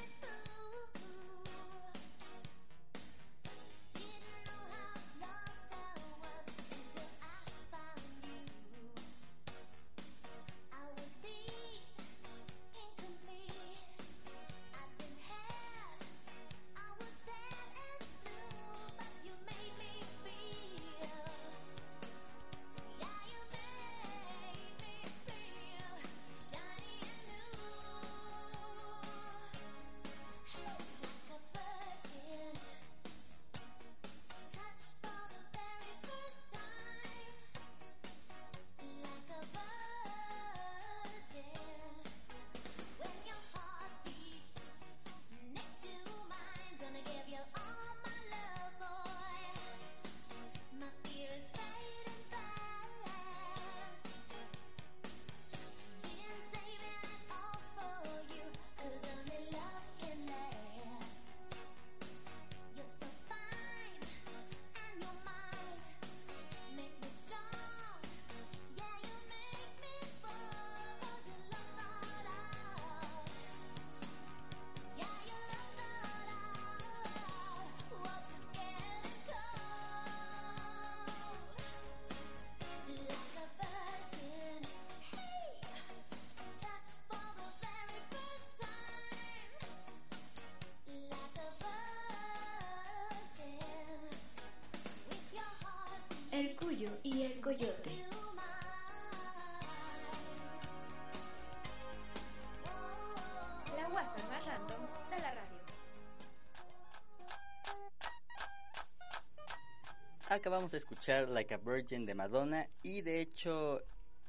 Acabamos 110.46 110.74
de 110.74 110.78
escuchar 110.78 111.28
Like 111.30 111.56
a 111.56 111.58
Virgin 111.58 112.06
de 112.06 112.14
Madonna 112.14 112.68
y 112.84 113.02
de 113.02 113.20
hecho 113.20 113.82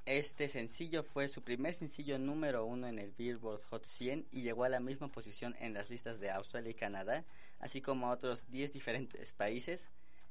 Este 0.07 0.49
sencillo 0.49 1.03
fue 1.03 1.29
su 1.29 1.43
primer 1.43 1.75
sencillo 1.75 2.19
número 2.19 2.65
uno 2.65 2.87
en 2.87 2.99
el 2.99 3.11
Billboard 3.11 3.61
Hot 3.65 3.85
100 3.85 4.25
y 4.33 4.41
llegó 4.41 4.65
a 4.65 4.71
la 4.71 4.81
misma 4.81 5.09
posición 5.09 5.55
en 5.61 5.75
las 5.75 5.91
listas 5.91 6.19
de 6.19 6.31
Australia 6.31 6.71
y 6.71 6.75
Canadá, 6.75 7.23
así 7.59 7.83
como 7.83 8.07
a 8.07 8.13
otros 8.13 8.51
10 8.51 8.73
diferentes 8.73 9.35
países. 9.35 9.91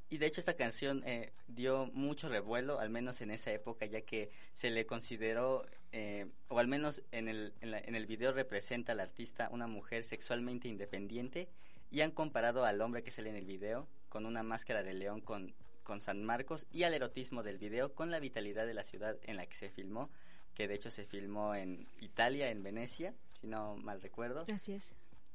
Y 0.10 0.18
de 0.18 0.26
hecho 0.26 0.40
esta 0.40 0.56
canción 0.56 1.04
eh, 1.06 1.34
dio 1.46 1.86
mucho 1.94 2.30
revuelo, 2.30 2.80
al 2.80 2.90
menos 2.90 3.22
en 3.22 3.30
esa 3.30 3.52
época, 3.52 3.86
ya 3.86 4.02
que 4.02 4.32
se 4.56 4.72
le 4.72 4.88
consideró, 4.88 5.68
eh, 5.92 6.26
o 6.48 6.58
al 6.58 6.68
menos 6.68 7.04
en 7.12 7.28
el, 7.28 7.54
en, 7.62 7.70
la- 7.70 7.78
en 7.80 7.94
el 7.94 8.08
video 8.08 8.32
representa 8.32 8.94
al 8.94 9.02
artista 9.02 9.50
una 9.52 9.68
mujer 9.68 10.04
sexualmente 10.04 10.68
independiente 10.68 11.48
y 11.92 12.02
han 12.02 12.10
comparado 12.10 12.66
al 12.66 12.82
hombre 12.82 13.04
que 13.04 13.12
sale 13.12 13.30
en 13.30 13.36
el 13.36 13.46
video 13.46 13.88
con 14.10 14.26
una 14.26 14.42
máscara 14.42 14.82
de 14.82 14.94
león 14.96 15.22
con, 15.22 15.54
con 15.86 16.02
San 16.02 16.26
Marcos 16.26 16.68
y 16.70 16.84
al 16.84 16.94
erotismo 16.94 17.44
del 17.44 17.58
video 17.58 17.94
con 17.94 18.12
la 18.12 18.20
vitalidad 18.20 18.66
de 18.66 18.74
la 18.74 18.84
ciudad 18.84 19.16
en 19.24 19.38
la 19.38 19.46
que 19.46 19.56
se 19.56 19.70
filmó, 19.70 20.10
que 20.54 20.68
de 20.68 20.76
hecho 20.76 20.92
se 20.92 21.06
filmó 21.06 21.56
en 21.56 21.88
Italia, 22.02 22.50
en 22.50 22.62
Venecia, 22.62 23.14
si 23.40 23.48
no 23.48 23.78
mal 23.78 24.02
recuerdo. 24.02 24.46
Así 24.54 24.74
es. 24.74 24.84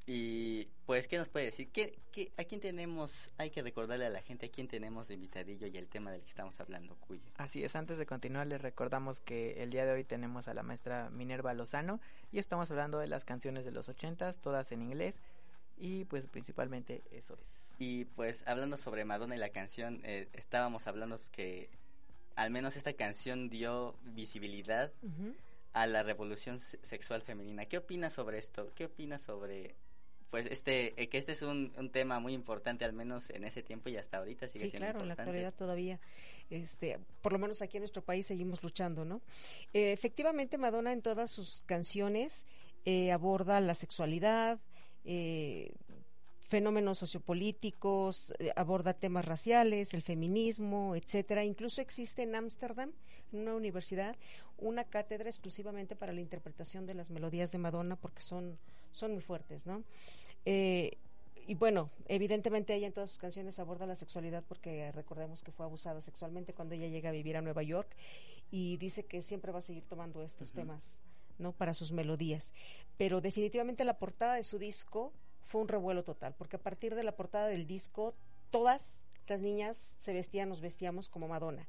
Y 0.07 0.67
pues, 0.85 1.07
¿qué 1.07 1.17
nos 1.17 1.29
puede 1.29 1.45
decir? 1.45 1.69
¿Qué, 1.71 1.99
qué, 2.11 2.31
¿A 2.37 2.43
quién 2.43 2.59
tenemos? 2.59 3.31
Hay 3.37 3.51
que 3.51 3.61
recordarle 3.61 4.05
a 4.05 4.09
la 4.09 4.21
gente 4.21 4.47
a 4.47 4.49
quién 4.49 4.67
tenemos 4.67 5.07
de 5.07 5.13
invitadillo 5.13 5.67
y 5.67 5.77
el 5.77 5.87
tema 5.87 6.11
del 6.11 6.21
que 6.21 6.29
estamos 6.29 6.59
hablando, 6.59 6.95
Cuyo. 6.95 7.21
Así 7.37 7.63
es, 7.63 7.75
antes 7.75 7.97
de 7.97 8.05
continuar 8.05 8.47
les 8.47 8.61
recordamos 8.61 9.19
que 9.19 9.61
el 9.63 9.69
día 9.69 9.85
de 9.85 9.93
hoy 9.93 10.03
tenemos 10.03 10.47
a 10.47 10.53
la 10.53 10.63
maestra 10.63 11.09
Minerva 11.11 11.53
Lozano 11.53 12.01
y 12.31 12.39
estamos 12.39 12.71
hablando 12.71 12.97
de 12.99 13.07
las 13.07 13.25
canciones 13.25 13.63
de 13.63 13.71
los 13.71 13.89
ochentas, 13.89 14.39
todas 14.39 14.71
en 14.71 14.81
inglés 14.81 15.19
y 15.77 16.05
pues 16.05 16.25
principalmente 16.27 17.03
eso 17.11 17.37
es. 17.39 17.60
Y 17.81 18.05
pues, 18.05 18.43
hablando 18.45 18.77
sobre 18.77 19.05
Madonna 19.05 19.35
y 19.35 19.39
la 19.39 19.49
canción, 19.49 20.01
eh, 20.03 20.27
estábamos 20.33 20.85
hablando 20.85 21.15
que 21.31 21.67
al 22.35 22.51
menos 22.51 22.75
esta 22.77 22.93
canción 22.93 23.49
dio 23.49 23.95
visibilidad 24.03 24.91
a 25.73 25.87
la 25.87 26.03
revolución 26.03 26.59
se- 26.59 26.77
sexual 26.83 27.23
femenina. 27.23 27.65
¿Qué 27.65 27.79
opinas 27.79 28.13
sobre 28.13 28.37
esto? 28.37 28.71
¿Qué 28.75 28.85
opinas 28.85 29.23
sobre 29.23 29.73
pues 30.29 30.45
este 30.45 30.93
eh, 31.01 31.09
que 31.09 31.17
este 31.17 31.31
es 31.31 31.41
un, 31.41 31.73
un 31.75 31.89
tema 31.89 32.19
muy 32.19 32.33
importante 32.33 32.85
al 32.85 32.93
menos 32.93 33.31
en 33.31 33.43
ese 33.45 33.63
tiempo 33.63 33.89
y 33.89 33.97
hasta 33.97 34.17
ahorita 34.19 34.47
sigue 34.47 34.65
Sí, 34.65 34.69
siendo 34.69 34.85
claro, 34.85 34.99
en 35.01 35.07
la 35.07 35.13
importante? 35.13 35.31
actualidad 35.31 35.53
todavía, 35.55 35.99
este, 36.51 36.99
por 37.23 37.33
lo 37.33 37.39
menos 37.39 37.61
aquí 37.63 37.77
en 37.77 37.81
nuestro 37.81 38.03
país 38.03 38.27
seguimos 38.27 38.61
luchando, 38.63 39.05
¿no? 39.05 39.21
Eh, 39.73 39.91
efectivamente, 39.91 40.59
Madonna 40.59 40.93
en 40.93 41.01
todas 41.01 41.31
sus 41.31 41.63
canciones 41.65 42.45
eh, 42.85 43.11
aborda 43.11 43.59
la 43.59 43.73
sexualidad, 43.73 44.59
eh, 45.03 45.73
fenómenos 46.51 46.97
sociopolíticos, 46.97 48.33
eh, 48.37 48.51
aborda 48.57 48.93
temas 48.93 49.23
raciales, 49.23 49.93
el 49.93 50.01
feminismo, 50.01 50.97
etcétera. 50.97 51.45
Incluso 51.45 51.79
existe 51.79 52.23
en 52.23 52.35
Ámsterdam, 52.35 52.91
en 53.31 53.39
una 53.39 53.55
universidad, 53.55 54.17
una 54.57 54.83
cátedra 54.83 55.29
exclusivamente 55.29 55.95
para 55.95 56.11
la 56.11 56.19
interpretación 56.19 56.85
de 56.85 56.93
las 56.93 57.09
melodías 57.09 57.53
de 57.53 57.57
Madonna 57.57 57.95
porque 57.95 58.21
son, 58.21 58.59
son 58.91 59.13
muy 59.13 59.21
fuertes, 59.21 59.65
¿no? 59.65 59.85
Eh, 60.43 60.97
y 61.47 61.55
bueno, 61.55 61.89
evidentemente 62.09 62.75
ella 62.75 62.87
en 62.87 62.93
todas 62.93 63.11
sus 63.11 63.17
canciones 63.17 63.57
aborda 63.57 63.85
la 63.85 63.95
sexualidad 63.95 64.43
porque 64.45 64.91
recordemos 64.91 65.43
que 65.43 65.53
fue 65.53 65.65
abusada 65.65 66.01
sexualmente 66.01 66.53
cuando 66.53 66.75
ella 66.75 66.89
llega 66.89 67.09
a 67.09 67.13
vivir 67.13 67.37
a 67.37 67.41
Nueva 67.41 67.63
York 67.63 67.95
y 68.51 68.75
dice 68.75 69.05
que 69.05 69.21
siempre 69.21 69.53
va 69.53 69.59
a 69.59 69.61
seguir 69.61 69.87
tomando 69.87 70.21
estos 70.21 70.51
temas, 70.51 70.99
¿no? 71.39 71.53
Para 71.53 71.73
sus 71.73 71.93
melodías. 71.93 72.53
Pero 72.97 73.21
definitivamente 73.21 73.85
la 73.85 73.97
portada 73.97 74.35
de 74.35 74.43
su 74.43 74.59
disco 74.59 75.13
fue 75.51 75.61
un 75.61 75.67
revuelo 75.67 76.03
total, 76.03 76.33
porque 76.37 76.55
a 76.55 76.59
partir 76.59 76.95
de 76.95 77.03
la 77.03 77.11
portada 77.11 77.47
del 77.47 77.67
disco 77.67 78.15
todas 78.51 79.01
las 79.27 79.41
niñas 79.41 79.77
se 79.99 80.13
vestían, 80.13 80.49
nos 80.49 80.61
vestíamos 80.61 81.09
como 81.09 81.27
Madonna, 81.27 81.67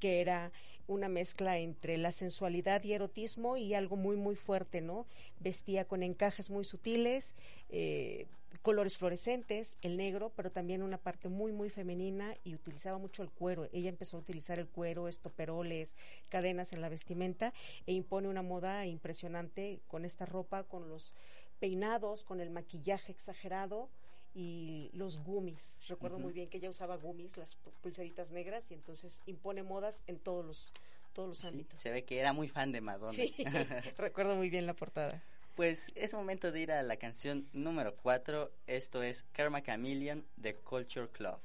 que 0.00 0.20
era 0.20 0.50
una 0.86 1.08
mezcla 1.08 1.58
entre 1.58 1.96
la 1.96 2.10
sensualidad 2.10 2.82
y 2.82 2.92
erotismo 2.92 3.56
y 3.56 3.74
algo 3.74 3.96
muy 3.96 4.16
muy 4.16 4.34
fuerte, 4.34 4.80
¿no? 4.80 5.06
Vestía 5.38 5.84
con 5.84 6.02
encajes 6.02 6.50
muy 6.50 6.64
sutiles, 6.64 7.34
eh, 7.68 8.26
colores 8.62 8.96
fluorescentes, 8.96 9.76
el 9.82 9.96
negro, 9.96 10.32
pero 10.34 10.50
también 10.50 10.82
una 10.82 10.98
parte 10.98 11.28
muy 11.28 11.52
muy 11.52 11.70
femenina 11.70 12.34
y 12.44 12.54
utilizaba 12.54 12.98
mucho 12.98 13.22
el 13.22 13.30
cuero. 13.30 13.68
Ella 13.72 13.88
empezó 13.88 14.16
a 14.16 14.20
utilizar 14.20 14.58
el 14.58 14.66
cuero, 14.66 15.06
estoperoles, 15.08 15.94
cadenas 16.28 16.72
en 16.72 16.80
la 16.80 16.88
vestimenta 16.88 17.52
e 17.86 17.92
impone 17.92 18.28
una 18.28 18.42
moda 18.42 18.86
impresionante 18.86 19.80
con 19.86 20.04
esta 20.04 20.26
ropa, 20.26 20.64
con 20.64 20.88
los 20.88 21.14
peinados, 21.60 22.24
con 22.24 22.40
el 22.40 22.50
maquillaje 22.50 23.12
exagerado 23.12 23.88
y 24.34 24.90
los 24.94 25.18
gummies. 25.18 25.76
Recuerdo 25.88 26.18
muy 26.18 26.32
bien 26.32 26.48
que 26.48 26.58
ella 26.58 26.70
usaba 26.70 26.96
gummies, 26.96 27.36
las 27.36 27.56
pu- 27.58 27.72
pulseritas 27.82 28.30
negras 28.30 28.70
y 28.70 28.74
entonces 28.74 29.22
impone 29.26 29.62
modas 29.62 30.02
en 30.06 30.18
todos 30.18 30.44
los 30.44 30.72
todos 31.12 31.28
los 31.28 31.38
Sí, 31.38 31.46
ámbitos. 31.48 31.82
se 31.82 31.90
ve 31.90 32.04
que 32.04 32.20
era 32.20 32.32
muy 32.32 32.48
fan 32.48 32.70
de 32.70 32.80
Madonna. 32.80 33.12
Sí, 33.12 33.34
recuerdo 33.98 34.36
muy 34.36 34.48
bien 34.48 34.64
la 34.66 34.74
portada. 34.74 35.20
Pues 35.56 35.90
es 35.96 36.14
momento 36.14 36.52
de 36.52 36.60
ir 36.60 36.70
a 36.70 36.82
la 36.84 36.96
canción 36.96 37.48
número 37.52 37.96
4. 37.96 38.48
Esto 38.68 39.02
es 39.02 39.24
Karma 39.32 39.60
Chameleon 39.60 40.24
de 40.36 40.54
Culture 40.54 41.08
Club. 41.08 41.36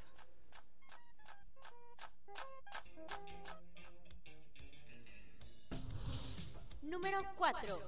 Número 6.81 7.19
4. 7.37 7.79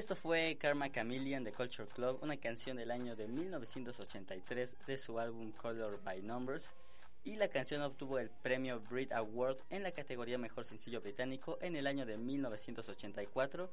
Esto 0.00 0.16
fue 0.16 0.56
Karma 0.58 0.90
Chameleon 0.90 1.44
de 1.44 1.52
Culture 1.52 1.86
Club, 1.86 2.20
una 2.22 2.38
canción 2.38 2.78
del 2.78 2.90
año 2.90 3.16
de 3.16 3.28
1983 3.28 4.76
de 4.86 4.96
su 4.96 5.20
álbum 5.20 5.52
Color 5.52 6.02
by 6.02 6.22
Numbers. 6.22 6.72
Y 7.22 7.36
la 7.36 7.48
canción 7.48 7.82
obtuvo 7.82 8.18
el 8.18 8.30
premio 8.30 8.80
Brit 8.80 9.12
Award 9.12 9.58
en 9.68 9.82
la 9.82 9.92
categoría 9.92 10.38
Mejor 10.38 10.64
Sencillo 10.64 11.02
Británico 11.02 11.58
en 11.60 11.76
el 11.76 11.86
año 11.86 12.06
de 12.06 12.16
1984. 12.16 13.70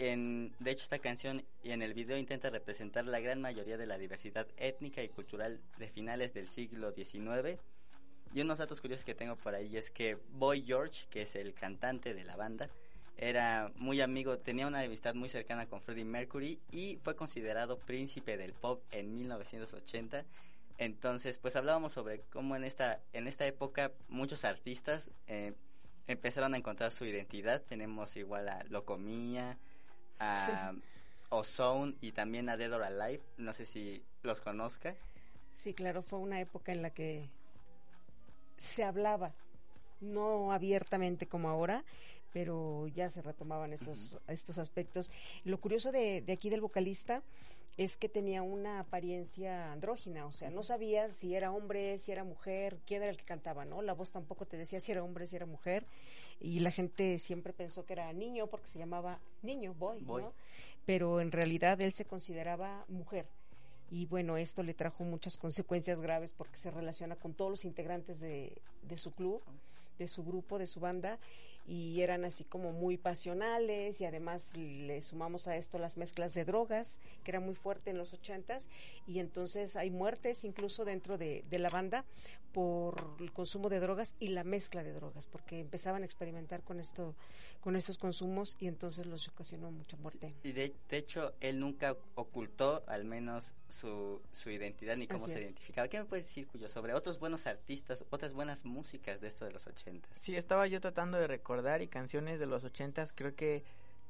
En, 0.00 0.52
de 0.58 0.72
hecho, 0.72 0.82
esta 0.82 0.98
canción 0.98 1.44
y 1.62 1.70
en 1.70 1.82
el 1.82 1.94
video 1.94 2.18
intenta 2.18 2.50
representar 2.50 3.06
la 3.06 3.20
gran 3.20 3.40
mayoría 3.40 3.76
de 3.76 3.86
la 3.86 3.96
diversidad 3.96 4.48
étnica 4.56 5.04
y 5.04 5.08
cultural 5.08 5.60
de 5.78 5.86
finales 5.86 6.34
del 6.34 6.48
siglo 6.48 6.90
XIX. 6.90 7.60
Y 8.32 8.40
unos 8.40 8.58
datos 8.58 8.80
curiosos 8.80 9.04
que 9.04 9.14
tengo 9.14 9.36
por 9.36 9.54
ahí 9.54 9.76
es 9.76 9.92
que 9.92 10.18
Boy 10.30 10.64
George, 10.66 11.06
que 11.10 11.22
es 11.22 11.36
el 11.36 11.54
cantante 11.54 12.12
de 12.12 12.24
la 12.24 12.34
banda, 12.34 12.68
era 13.28 13.72
muy 13.76 14.02
amigo, 14.02 14.38
tenía 14.38 14.66
una 14.66 14.80
amistad 14.80 15.14
muy 15.14 15.30
cercana 15.30 15.66
con 15.66 15.80
Freddie 15.80 16.04
Mercury 16.04 16.60
y 16.70 16.98
fue 17.02 17.16
considerado 17.16 17.78
príncipe 17.78 18.36
del 18.36 18.52
pop 18.52 18.82
en 18.90 19.14
1980. 19.14 20.24
Entonces, 20.76 21.38
pues 21.38 21.56
hablábamos 21.56 21.92
sobre 21.92 22.20
cómo 22.30 22.54
en 22.54 22.64
esta 22.64 23.00
en 23.14 23.26
esta 23.26 23.46
época 23.46 23.92
muchos 24.08 24.44
artistas 24.44 25.10
eh, 25.26 25.54
empezaron 26.06 26.52
a 26.52 26.58
encontrar 26.58 26.92
su 26.92 27.06
identidad. 27.06 27.62
Tenemos 27.62 28.14
igual 28.16 28.46
a 28.48 28.62
Locomía, 28.64 29.56
a 30.18 30.74
Ozone 31.30 31.94
y 32.02 32.12
también 32.12 32.50
a 32.50 32.58
Dead 32.58 32.74
or 32.74 32.82
Alive. 32.82 33.22
No 33.38 33.54
sé 33.54 33.64
si 33.64 34.04
los 34.22 34.42
conozca. 34.42 34.96
Sí, 35.54 35.72
claro, 35.72 36.02
fue 36.02 36.18
una 36.18 36.42
época 36.42 36.72
en 36.72 36.82
la 36.82 36.90
que 36.90 37.30
se 38.58 38.84
hablaba, 38.84 39.32
no 40.00 40.52
abiertamente 40.52 41.26
como 41.26 41.48
ahora, 41.48 41.84
pero 42.34 42.88
ya 42.88 43.08
se 43.08 43.22
retomaban 43.22 43.72
estos, 43.72 44.18
estos 44.26 44.58
aspectos. 44.58 45.10
Lo 45.44 45.60
curioso 45.60 45.92
de, 45.92 46.20
de 46.20 46.32
aquí 46.32 46.50
del 46.50 46.60
vocalista 46.60 47.22
es 47.76 47.96
que 47.96 48.08
tenía 48.08 48.42
una 48.42 48.80
apariencia 48.80 49.72
andrógina, 49.72 50.26
o 50.26 50.32
sea, 50.32 50.50
no 50.50 50.64
sabías 50.64 51.12
si 51.12 51.36
era 51.36 51.52
hombre, 51.52 51.96
si 51.98 52.10
era 52.10 52.24
mujer, 52.24 52.78
quién 52.86 53.02
era 53.02 53.10
el 53.10 53.16
que 53.16 53.24
cantaba, 53.24 53.64
¿no? 53.64 53.82
La 53.82 53.94
voz 53.94 54.10
tampoco 54.10 54.46
te 54.46 54.56
decía 54.56 54.80
si 54.80 54.90
era 54.90 55.04
hombre, 55.04 55.28
si 55.28 55.36
era 55.36 55.46
mujer, 55.46 55.86
y 56.40 56.58
la 56.58 56.72
gente 56.72 57.18
siempre 57.18 57.52
pensó 57.52 57.86
que 57.86 57.92
era 57.92 58.12
niño 58.12 58.48
porque 58.48 58.66
se 58.68 58.80
llamaba 58.80 59.20
niño, 59.42 59.72
boy, 59.74 60.02
Boy. 60.02 60.22
¿no? 60.22 60.32
Pero 60.86 61.20
en 61.20 61.30
realidad 61.30 61.80
él 61.80 61.92
se 61.92 62.04
consideraba 62.04 62.84
mujer. 62.88 63.26
Y 63.90 64.06
bueno, 64.06 64.36
esto 64.36 64.64
le 64.64 64.74
trajo 64.74 65.04
muchas 65.04 65.38
consecuencias 65.38 66.00
graves 66.00 66.32
porque 66.32 66.56
se 66.56 66.72
relaciona 66.72 67.14
con 67.14 67.32
todos 67.32 67.50
los 67.52 67.64
integrantes 67.64 68.18
de, 68.18 68.60
de 68.82 68.96
su 68.96 69.12
club, 69.12 69.40
de 69.98 70.08
su 70.08 70.24
grupo, 70.24 70.58
de 70.58 70.66
su 70.66 70.80
banda, 70.80 71.18
y 71.66 72.02
eran 72.02 72.24
así 72.24 72.44
como 72.44 72.72
muy 72.72 72.96
pasionales 72.96 74.00
y 74.00 74.04
además 74.04 74.54
le 74.56 75.00
sumamos 75.02 75.48
a 75.48 75.56
esto 75.56 75.78
las 75.78 75.96
mezclas 75.96 76.34
de 76.34 76.44
drogas, 76.44 77.00
que 77.22 77.30
era 77.30 77.40
muy 77.40 77.54
fuerte 77.54 77.90
en 77.90 77.98
los 77.98 78.12
ochentas, 78.12 78.68
y 79.06 79.18
entonces 79.18 79.76
hay 79.76 79.90
muertes 79.90 80.44
incluso 80.44 80.84
dentro 80.84 81.18
de, 81.18 81.44
de 81.48 81.58
la 81.58 81.70
banda 81.70 82.04
por 82.54 83.16
el 83.18 83.32
consumo 83.32 83.68
de 83.68 83.80
drogas 83.80 84.14
y 84.20 84.28
la 84.28 84.44
mezcla 84.44 84.84
de 84.84 84.92
drogas, 84.92 85.26
porque 85.26 85.58
empezaban 85.58 86.02
a 86.02 86.04
experimentar 86.06 86.62
con 86.62 86.78
esto, 86.78 87.14
con 87.60 87.74
estos 87.74 87.98
consumos 87.98 88.56
y 88.60 88.68
entonces 88.68 89.06
los 89.06 89.28
ocasionó 89.28 89.72
mucha 89.72 89.96
muerte. 89.96 90.34
Y 90.44 90.52
de, 90.52 90.72
de 90.88 90.96
hecho, 90.96 91.34
él 91.40 91.58
nunca 91.58 91.96
ocultó 92.14 92.84
al 92.86 93.04
menos 93.04 93.54
su, 93.68 94.22
su 94.32 94.50
identidad 94.50 94.96
ni 94.96 95.08
cómo 95.08 95.24
Así 95.24 95.34
se 95.34 95.40
es. 95.40 95.44
identificaba. 95.46 95.88
¿Qué 95.88 95.98
me 95.98 96.04
puedes 96.04 96.26
decir, 96.26 96.46
Cuyo, 96.46 96.68
sobre 96.68 96.94
otros 96.94 97.18
buenos 97.18 97.46
artistas, 97.46 98.04
otras 98.10 98.32
buenas 98.32 98.64
músicas 98.64 99.20
de 99.20 99.26
esto 99.28 99.44
de 99.44 99.50
los 99.50 99.66
ochentas? 99.66 100.10
Sí, 100.20 100.36
estaba 100.36 100.68
yo 100.68 100.80
tratando 100.80 101.18
de 101.18 101.26
recordar 101.26 101.82
y 101.82 101.88
canciones 101.88 102.38
de 102.38 102.46
los 102.46 102.62
ochentas, 102.62 103.12
creo 103.12 103.34
que 103.34 103.64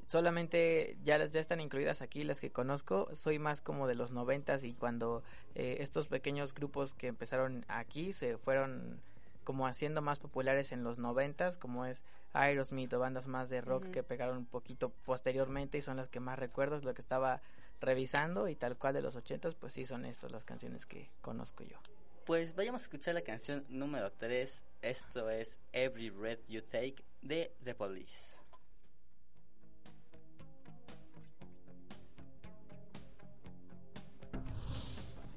solamente 0.06 0.96
ya 1.02 1.18
las 1.18 1.32
ya 1.32 1.40
están 1.40 1.60
incluidas 1.60 2.02
aquí 2.02 2.24
las 2.24 2.40
que 2.40 2.50
conozco, 2.50 3.08
soy 3.14 3.38
más 3.38 3.60
como 3.60 3.86
de 3.86 3.94
los 3.94 4.12
noventas 4.12 4.64
y 4.64 4.74
cuando 4.74 5.22
eh, 5.54 5.78
estos 5.80 6.08
pequeños 6.08 6.54
grupos 6.54 6.94
que 6.94 7.08
empezaron 7.08 7.64
aquí 7.68 8.12
se 8.12 8.38
fueron 8.38 9.00
como 9.44 9.66
haciendo 9.66 10.00
más 10.02 10.18
populares 10.18 10.72
en 10.72 10.82
los 10.82 10.98
noventas, 10.98 11.56
como 11.56 11.84
es 11.84 12.02
Aerosmith 12.32 12.92
o 12.94 12.98
bandas 12.98 13.26
más 13.26 13.50
de 13.50 13.60
rock 13.60 13.90
que 13.90 14.02
pegaron 14.02 14.38
un 14.38 14.46
poquito 14.46 14.90
posteriormente 15.04 15.78
y 15.78 15.82
son 15.82 15.98
las 15.98 16.08
que 16.08 16.20
más 16.20 16.38
recuerdo, 16.38 16.76
es 16.76 16.84
lo 16.84 16.94
que 16.94 17.02
estaba 17.02 17.42
revisando 17.80 18.48
y 18.48 18.56
tal 18.56 18.76
cual 18.76 18.94
de 18.94 19.02
los 19.02 19.14
ochentas, 19.16 19.54
pues 19.54 19.74
sí 19.74 19.86
son 19.86 20.04
esas 20.04 20.32
las 20.32 20.44
canciones 20.44 20.86
que 20.86 21.10
conozco 21.20 21.62
yo. 21.64 21.78
Pues 22.24 22.54
vayamos 22.54 22.80
a 22.80 22.84
escuchar 22.84 23.14
la 23.14 23.20
canción 23.20 23.66
número 23.68 24.10
3. 24.10 24.64
Esto 24.80 25.28
es 25.28 25.58
Every 25.72 26.08
Breath 26.08 26.48
You 26.48 26.62
Take 26.62 27.04
de 27.20 27.54
The 27.62 27.74
Police. 27.74 28.33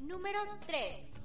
Número 0.07 0.39
3. 0.65 1.16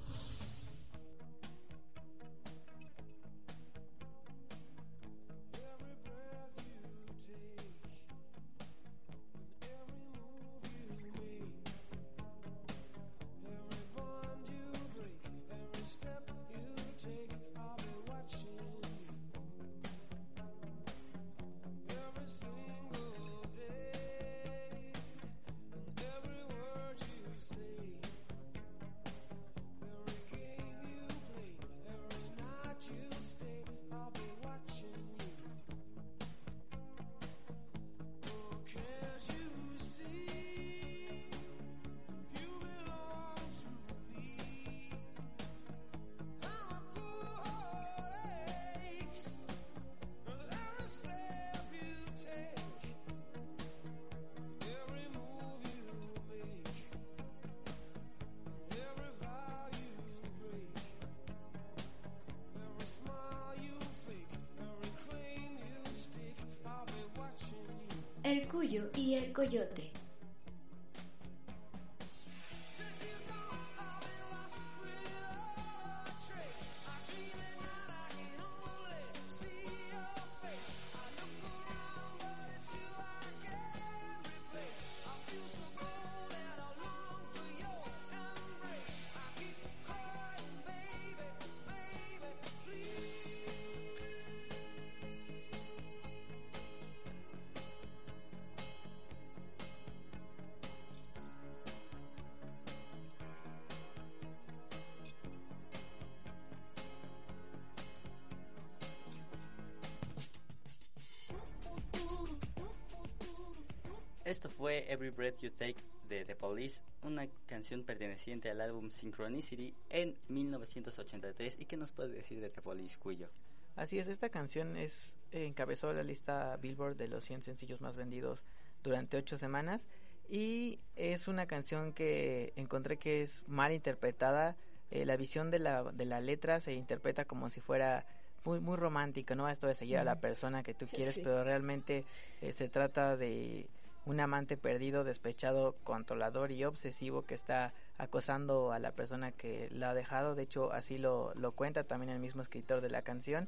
Esto 114.33 114.49
fue 114.49 114.91
Every 114.91 115.11
Breath 115.11 115.41
You 115.43 115.51
Take 115.51 115.75
de 116.09 116.25
The 116.25 116.35
Police, 116.35 116.81
una 117.03 117.27
canción 117.45 117.83
perteneciente 117.83 118.49
al 118.49 118.61
álbum 118.61 118.89
Synchronicity 118.89 119.75
en 119.91 120.15
1983. 120.27 121.57
¿Y 121.59 121.65
qué 121.65 121.77
nos 121.77 121.91
puedes 121.91 122.13
decir 122.13 122.41
de 122.41 122.49
The 122.49 122.59
Police, 122.59 122.97
Cuyo? 122.97 123.29
Así 123.75 123.99
es, 123.99 124.07
esta 124.07 124.29
canción 124.29 124.75
es 124.75 125.15
eh, 125.33 125.45
encabezó 125.45 125.93
la 125.93 126.01
lista 126.01 126.57
Billboard 126.59 126.95
de 126.95 127.09
los 127.09 127.23
100 127.25 127.43
sencillos 127.43 127.79
más 127.79 127.95
vendidos 127.95 128.41
durante 128.81 129.17
ocho 129.17 129.37
semanas 129.37 129.85
y 130.27 130.79
es 130.95 131.27
una 131.27 131.45
canción 131.45 131.93
que 131.93 132.53
encontré 132.55 132.97
que 132.97 133.21
es 133.21 133.43
mal 133.47 133.71
interpretada. 133.71 134.55
Eh, 134.89 135.05
la 135.05 135.15
visión 135.15 135.51
de 135.51 135.59
la, 135.59 135.83
de 135.83 136.05
la 136.05 136.21
letra 136.21 136.59
se 136.59 136.73
interpreta 136.73 137.25
como 137.25 137.51
si 137.51 137.61
fuera 137.61 138.03
muy 138.45 138.59
muy 138.59 138.77
romántico, 138.77 139.35
¿no? 139.35 139.47
Esto 139.47 139.67
de 139.67 139.75
seguir 139.75 139.99
a 139.99 140.03
la 140.03 140.19
persona 140.19 140.63
que 140.63 140.73
tú 140.73 140.87
Sí, 140.87 140.95
quieres, 140.95 141.13
sí. 141.15 141.21
pero 141.23 141.43
realmente 141.43 142.03
eh, 142.41 142.51
se 142.51 142.67
trata 142.67 143.15
de 143.15 143.67
un 144.05 144.19
amante 144.19 144.57
perdido, 144.57 145.03
despechado, 145.03 145.75
controlador 145.83 146.51
y 146.51 146.65
obsesivo 146.65 147.23
que 147.23 147.35
está 147.35 147.73
acosando 147.97 148.71
a 148.71 148.79
la 148.79 148.91
persona 148.91 149.31
que 149.31 149.69
la 149.71 149.91
ha 149.91 149.93
dejado. 149.93 150.35
De 150.35 150.43
hecho, 150.43 150.73
así 150.73 150.97
lo, 150.97 151.33
lo 151.35 151.53
cuenta 151.53 151.83
también 151.83 152.11
el 152.11 152.19
mismo 152.19 152.41
escritor 152.41 152.81
de 152.81 152.89
la 152.89 153.01
canción, 153.01 153.47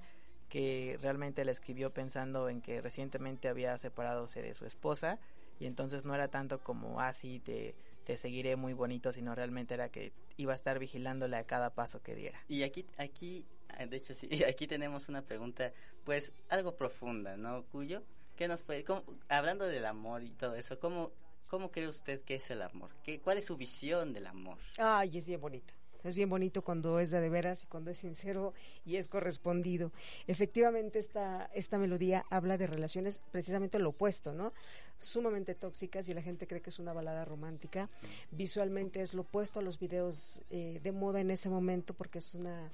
que 0.50 0.98
realmente 1.02 1.44
la 1.44 1.52
escribió 1.52 1.92
pensando 1.92 2.50
en 2.50 2.62
que 2.62 2.82
recientemente 2.82 3.48
había 3.48 3.78
separadose 3.78 4.42
de 4.42 4.54
su 4.54 4.66
esposa 4.66 5.20
y 5.60 5.66
entonces 5.66 6.06
no 6.06 6.14
era 6.14 6.28
tanto 6.28 6.60
como 6.60 7.02
así 7.02 7.40
te, 7.40 7.76
te 8.04 8.18
seguiré 8.18 8.56
muy 8.56 8.74
bonito, 8.74 9.12
sino 9.12 9.36
realmente 9.36 9.74
era 9.74 9.90
que 9.90 10.14
iba 10.38 10.54
a 10.54 10.56
estar 10.56 10.80
vigilándole 10.80 11.38
a 11.38 11.44
cada 11.46 11.72
paso 11.72 12.02
que 12.02 12.16
diera. 12.16 12.40
Y 12.48 12.64
aquí, 12.64 12.86
aquí, 12.98 13.46
ah, 13.70 13.86
de 13.86 13.98
hecho 13.98 14.14
sí, 14.14 14.30
aquí 14.48 14.68
tenemos 14.68 15.10
una 15.10 15.22
pregunta, 15.22 15.72
pues 16.04 16.34
algo 16.50 16.76
profunda, 16.76 17.38
¿no, 17.38 17.64
Cuyo? 17.66 18.04
¿Qué 18.36 18.48
nos 18.48 18.62
puede, 18.62 18.84
cómo- 18.84 19.04
hablando 19.30 19.66
del 19.66 19.86
amor 19.86 20.24
y 20.24 20.30
todo 20.32 20.56
eso, 20.56 20.80
¿cómo, 20.80 21.12
cómo 21.48 21.72
cree 21.72 21.88
usted 21.88 22.22
que 22.22 22.36
es 22.36 22.50
el 22.52 22.62
amor? 22.62 22.90
¿Qué, 23.04 23.20
¿Cuál 23.20 23.38
es 23.38 23.46
su 23.46 23.56
visión 23.58 24.14
del 24.14 24.28
amor? 24.28 24.58
Ay, 24.78 25.18
es 25.18 25.28
bien 25.28 25.40
bonito. 25.40 25.74
Es 26.04 26.16
bien 26.16 26.30
bonito 26.30 26.62
cuando 26.62 27.00
es 27.00 27.10
de, 27.10 27.20
de 27.20 27.30
veras 27.30 27.64
y 27.64 27.66
cuando 27.66 27.90
es 27.90 27.98
sincero 27.98 28.54
y 28.86 28.98
es 28.98 29.08
correspondido. 29.10 29.92
Efectivamente, 30.28 31.00
esta, 31.00 31.50
esta 31.56 31.80
melodía 31.80 32.26
habla 32.30 32.58
de 32.60 32.68
relaciones 32.68 33.24
precisamente 33.32 33.80
lo 33.80 33.90
opuesto, 33.90 34.32
¿no? 34.34 34.54
Sumamente 35.00 35.56
tóxicas 35.56 36.08
y 36.08 36.14
la 36.14 36.22
gente 36.22 36.46
cree 36.46 36.62
que 36.62 36.70
es 36.70 36.78
una 36.78 36.94
balada 36.94 37.26
romántica. 37.26 37.90
Visualmente 38.30 39.02
es 39.02 39.16
lo 39.16 39.24
opuesto 39.24 39.60
a 39.62 39.64
los 39.64 39.80
videos 39.80 40.44
eh, 40.52 40.80
de 40.84 40.92
moda 40.92 41.22
en 41.22 41.32
ese 41.32 41.50
momento 41.50 41.94
porque 41.96 42.20
es 42.20 42.36
una 42.36 42.72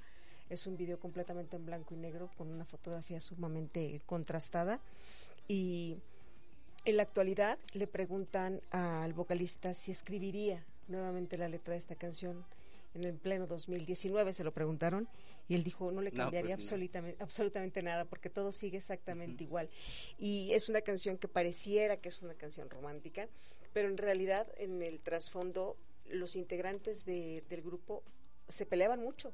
es 0.50 0.66
un 0.66 0.76
video 0.76 1.00
completamente 1.00 1.56
en 1.56 1.64
blanco 1.64 1.94
y 1.94 1.96
negro 1.96 2.28
con 2.36 2.48
una 2.48 2.66
fotografía 2.66 3.18
sumamente 3.20 4.02
contrastada 4.04 4.80
y 5.48 5.96
en 6.84 6.96
la 6.96 7.02
actualidad 7.04 7.58
le 7.74 7.86
preguntan 7.86 8.60
al 8.70 9.12
vocalista 9.12 9.74
si 9.74 9.90
escribiría 9.92 10.64
nuevamente 10.88 11.38
la 11.38 11.48
letra 11.48 11.72
de 11.72 11.78
esta 11.78 11.94
canción 11.94 12.44
en 12.94 13.04
el 13.04 13.14
pleno 13.14 13.46
2019 13.46 14.32
se 14.32 14.44
lo 14.44 14.52
preguntaron 14.52 15.08
y 15.48 15.54
él 15.54 15.64
dijo 15.64 15.90
no 15.92 16.02
le 16.02 16.10
No, 16.10 16.24
cambiaría 16.24 16.56
pues 16.56 16.58
no. 16.58 16.64
absolutamente, 16.64 17.22
absolutamente 17.22 17.82
nada 17.82 18.04
porque 18.04 18.28
todo 18.30 18.52
sigue 18.52 18.78
exactamente 18.78 19.44
igual 19.44 19.70
y 20.18 20.52
es 20.52 20.68
una 20.68 20.82
canción 20.82 21.16
que 21.18 21.28
pareciera 21.28 21.96
que 21.96 22.08
es 22.08 22.20
una 22.22 22.34
canción 22.34 22.68
romántica 22.68 23.28
pero 23.72 23.88
en 23.88 23.96
realidad 23.96 24.46
en 24.58 24.82
el 24.82 25.00
trasfondo 25.00 25.76
los 26.10 26.36
integrantes 26.36 27.04
de- 27.06 27.42
del 27.48 27.62
grupo 27.62 28.02
se 28.48 28.66
peleaban 28.66 29.00
mucho. 29.00 29.32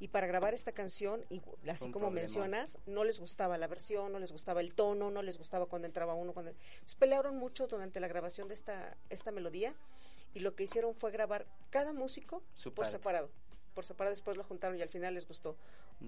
Y 0.00 0.08
para 0.08 0.26
grabar 0.26 0.54
esta 0.54 0.72
canción 0.72 1.24
y 1.30 1.40
así 1.68 1.90
como 1.90 2.10
mencionas 2.10 2.78
no 2.86 3.04
les 3.04 3.20
gustaba 3.20 3.58
la 3.58 3.66
versión 3.66 4.12
no 4.12 4.18
les 4.18 4.32
gustaba 4.32 4.60
el 4.60 4.74
tono 4.74 5.10
no 5.10 5.22
les 5.22 5.38
gustaba 5.38 5.66
cuando 5.66 5.86
entraba 5.86 6.14
uno 6.14 6.32
cuando 6.32 6.50
Entonces, 6.50 6.94
pelearon 6.94 7.36
mucho 7.36 7.66
durante 7.66 8.00
la 8.00 8.08
grabación 8.08 8.48
de 8.48 8.54
esta 8.54 8.96
esta 9.10 9.30
melodía 9.30 9.74
y 10.34 10.40
lo 10.40 10.54
que 10.54 10.64
hicieron 10.64 10.94
fue 10.94 11.10
grabar 11.10 11.46
cada 11.70 11.92
músico 11.92 12.42
Su 12.54 12.70
por 12.72 12.84
parte. 12.84 12.98
separado 12.98 13.30
por 13.74 13.84
separado 13.84 14.12
después 14.12 14.36
lo 14.36 14.44
juntaron 14.44 14.78
y 14.78 14.82
al 14.82 14.88
final 14.88 15.14
les 15.14 15.28
gustó 15.28 15.56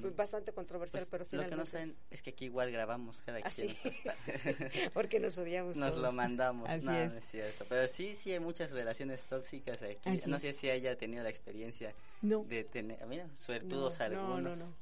Fue 0.00 0.10
Mm. 0.10 0.16
bastante 0.16 0.52
controversial 0.52 1.00
Pues, 1.00 1.10
pero 1.10 1.24
lo 1.24 1.28
que 1.30 1.36
no 1.36 1.42
finalmente 1.64 1.70
saben 1.70 1.96
es 2.10 2.20
que 2.22 2.30
aquí 2.30 2.44
igual 2.44 2.70
grabamos 2.70 3.22
cada 3.22 3.38
Ah, 3.42 3.50
quien. 3.50 3.74
Porque 4.92 5.18
nos 5.18 5.38
odiamos 5.38 5.76
Nos 5.78 5.90
todos. 5.92 6.02
lo 6.02 6.12
mandamos, 6.12 6.68
Así 6.68 6.84
no, 6.86 6.92
es. 6.92 7.10
no 7.12 7.18
es 7.18 7.24
cierto. 7.30 7.64
Pero 7.68 7.88
sí, 7.88 8.14
sí 8.14 8.32
hay 8.32 8.40
muchas 8.40 8.70
relaciones 8.72 9.24
tóxicas 9.24 9.80
aquí. 9.82 9.96
Así 10.10 10.28
no 10.28 10.36
es. 10.36 10.42
sé 10.42 10.52
si 10.52 10.68
haya 10.70 10.96
tenido 10.96 11.22
la 11.22 11.30
experiencia 11.30 11.94
No. 12.22 12.44
de 12.44 12.64
tener, 12.64 13.04
mira, 13.06 13.26
suertudos 13.34 13.98
no, 13.98 14.04
algunos. 14.04 14.58
No, 14.58 14.64
no, 14.64 14.70
no. 14.70 14.76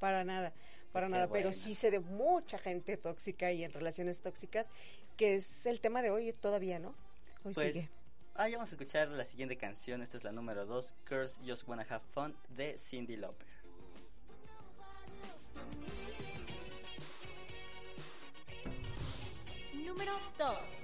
Para 0.00 0.24
nada, 0.24 0.52
para 0.92 1.06
Pues 1.08 1.10
nada. 1.10 1.28
Pero 1.30 1.52
sí 1.52 1.74
sé 1.74 1.90
de 1.90 2.00
mucha 2.00 2.58
gente 2.58 2.96
tóxica 2.96 3.52
y 3.52 3.64
en 3.64 3.72
relaciones 3.72 4.20
tóxicas, 4.20 4.68
que 5.18 5.34
es 5.34 5.66
el 5.66 5.80
tema 5.80 6.00
de 6.00 6.10
hoy 6.10 6.32
todavía, 6.32 6.78
¿no? 6.78 6.94
Hoy 7.44 7.52
Pues, 7.52 7.74
sigue. 7.74 7.90
ah, 8.34 8.48
ya 8.48 8.56
vamos 8.56 8.70
a 8.70 8.76
escuchar 8.76 9.08
la 9.08 9.24
siguiente 9.26 9.56
canción. 9.58 10.00
Esta 10.02 10.16
es 10.16 10.24
la 10.24 10.32
número 10.32 10.64
2, 10.64 10.94
Girls 11.08 11.38
Just 11.46 11.68
Wanna 11.68 11.86
Have 11.90 12.04
Fun, 12.12 12.34
de 12.56 12.78
Cindy 12.78 13.16
Lauper. 13.16 13.46
Número 19.74 20.12
2. 20.38 20.77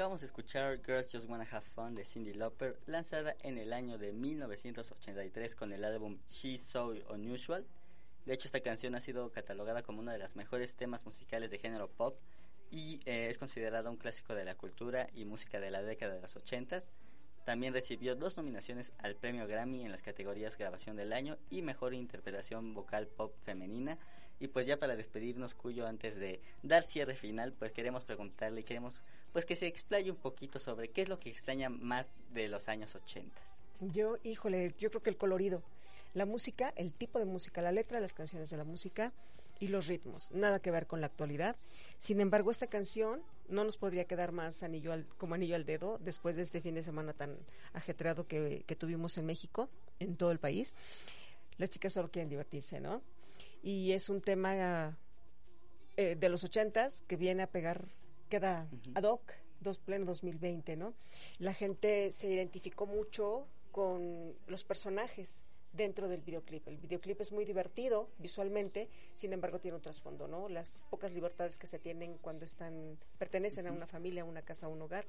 Acabamos 0.00 0.20
de 0.20 0.28
escuchar 0.28 0.80
Girls 0.82 1.12
Just 1.12 1.28
Wanna 1.28 1.46
Have 1.50 1.66
Fun 1.74 1.94
de 1.94 2.06
Cindy 2.06 2.32
Lauper, 2.32 2.80
lanzada 2.86 3.36
en 3.40 3.58
el 3.58 3.74
año 3.74 3.98
de 3.98 4.14
1983 4.14 5.54
con 5.54 5.74
el 5.74 5.84
álbum 5.84 6.16
She's 6.26 6.62
So 6.62 6.94
Unusual. 7.10 7.66
De 8.24 8.32
hecho, 8.32 8.48
esta 8.48 8.60
canción 8.60 8.94
ha 8.94 9.02
sido 9.02 9.30
catalogada 9.30 9.82
como 9.82 10.00
uno 10.00 10.10
de 10.10 10.16
los 10.16 10.36
mejores 10.36 10.74
temas 10.74 11.04
musicales 11.04 11.50
de 11.50 11.58
género 11.58 11.90
pop 11.90 12.18
y 12.70 13.02
eh, 13.04 13.28
es 13.28 13.36
considerada 13.36 13.90
un 13.90 13.98
clásico 13.98 14.34
de 14.34 14.46
la 14.46 14.54
cultura 14.54 15.06
y 15.12 15.26
música 15.26 15.60
de 15.60 15.70
la 15.70 15.82
década 15.82 16.14
de 16.14 16.22
los 16.22 16.34
80. 16.34 16.80
También 17.44 17.74
recibió 17.74 18.16
dos 18.16 18.38
nominaciones 18.38 18.94
al 19.00 19.16
premio 19.16 19.46
Grammy 19.46 19.84
en 19.84 19.92
las 19.92 20.00
categorías 20.00 20.56
Grabación 20.56 20.96
del 20.96 21.12
Año 21.12 21.36
y 21.50 21.60
Mejor 21.60 21.92
Interpretación 21.92 22.72
Vocal 22.72 23.06
Pop 23.06 23.34
Femenina. 23.42 23.98
Y 24.40 24.48
pues 24.48 24.66
ya 24.66 24.78
para 24.78 24.96
despedirnos, 24.96 25.54
Cuyo, 25.54 25.86
antes 25.86 26.16
de 26.16 26.40
dar 26.62 26.82
cierre 26.82 27.14
final, 27.14 27.52
pues 27.52 27.72
queremos 27.72 28.04
preguntarle, 28.04 28.64
queremos 28.64 29.02
pues 29.32 29.44
que 29.44 29.54
se 29.54 29.66
explaye 29.66 30.10
un 30.10 30.16
poquito 30.16 30.58
sobre 30.58 30.88
qué 30.88 31.02
es 31.02 31.08
lo 31.08 31.20
que 31.20 31.28
extraña 31.30 31.68
más 31.68 32.08
de 32.32 32.48
los 32.48 32.68
años 32.68 32.94
80. 32.94 33.38
Yo, 33.80 34.16
híjole, 34.24 34.74
yo 34.78 34.88
creo 34.90 35.02
que 35.02 35.10
el 35.10 35.16
colorido, 35.18 35.62
la 36.14 36.24
música, 36.24 36.72
el 36.76 36.92
tipo 36.92 37.18
de 37.18 37.26
música, 37.26 37.60
la 37.62 37.70
letra 37.70 38.00
las 38.00 38.14
canciones 38.14 38.48
de 38.50 38.56
la 38.56 38.64
música 38.64 39.12
y 39.60 39.68
los 39.68 39.86
ritmos, 39.86 40.32
nada 40.32 40.58
que 40.60 40.70
ver 40.70 40.86
con 40.86 41.02
la 41.02 41.06
actualidad. 41.08 41.54
Sin 41.98 42.20
embargo, 42.22 42.50
esta 42.50 42.66
canción 42.66 43.22
no 43.48 43.62
nos 43.64 43.76
podría 43.76 44.06
quedar 44.06 44.32
más 44.32 44.62
anillo 44.62 44.92
al- 44.94 45.06
como 45.18 45.34
anillo 45.34 45.54
al 45.54 45.66
dedo 45.66 45.98
después 45.98 46.34
de 46.36 46.42
este 46.42 46.62
fin 46.62 46.74
de 46.74 46.82
semana 46.82 47.12
tan 47.12 47.36
ajetreado 47.74 48.26
que, 48.26 48.64
que 48.66 48.74
tuvimos 48.74 49.18
en 49.18 49.26
México, 49.26 49.68
en 49.98 50.16
todo 50.16 50.32
el 50.32 50.38
país. 50.38 50.74
Las 51.58 51.68
chicas 51.68 51.92
solo 51.92 52.10
quieren 52.10 52.30
divertirse, 52.30 52.80
¿no? 52.80 53.02
Y 53.62 53.92
es 53.92 54.08
un 54.08 54.20
tema 54.20 54.98
eh, 55.96 56.16
de 56.18 56.28
los 56.28 56.44
ochentas 56.44 57.02
que 57.02 57.16
viene 57.16 57.42
a 57.42 57.46
pegar, 57.46 57.88
queda 58.28 58.66
ad 58.94 59.04
hoc 59.04 59.32
dos 59.60 59.78
pleno 59.78 60.06
2020, 60.06 60.76
¿no? 60.76 60.94
La 61.38 61.52
gente 61.52 62.12
se 62.12 62.28
identificó 62.28 62.86
mucho 62.86 63.46
con 63.72 64.34
los 64.46 64.64
personajes 64.64 65.44
dentro 65.74 66.08
del 66.08 66.22
videoclip. 66.22 66.66
El 66.66 66.78
videoclip 66.78 67.20
es 67.20 67.30
muy 67.30 67.44
divertido 67.44 68.08
visualmente, 68.18 68.88
sin 69.14 69.32
embargo 69.34 69.60
tiene 69.60 69.76
un 69.76 69.82
trasfondo, 69.82 70.26
¿no? 70.26 70.48
Las 70.48 70.82
pocas 70.88 71.12
libertades 71.12 71.58
que 71.58 71.66
se 71.66 71.78
tienen 71.78 72.16
cuando 72.18 72.44
están 72.46 72.98
pertenecen 73.18 73.66
a 73.66 73.72
una 73.72 73.86
familia, 73.86 74.22
a 74.22 74.24
una 74.24 74.42
casa, 74.42 74.66
a 74.66 74.68
un 74.70 74.80
hogar 74.80 75.04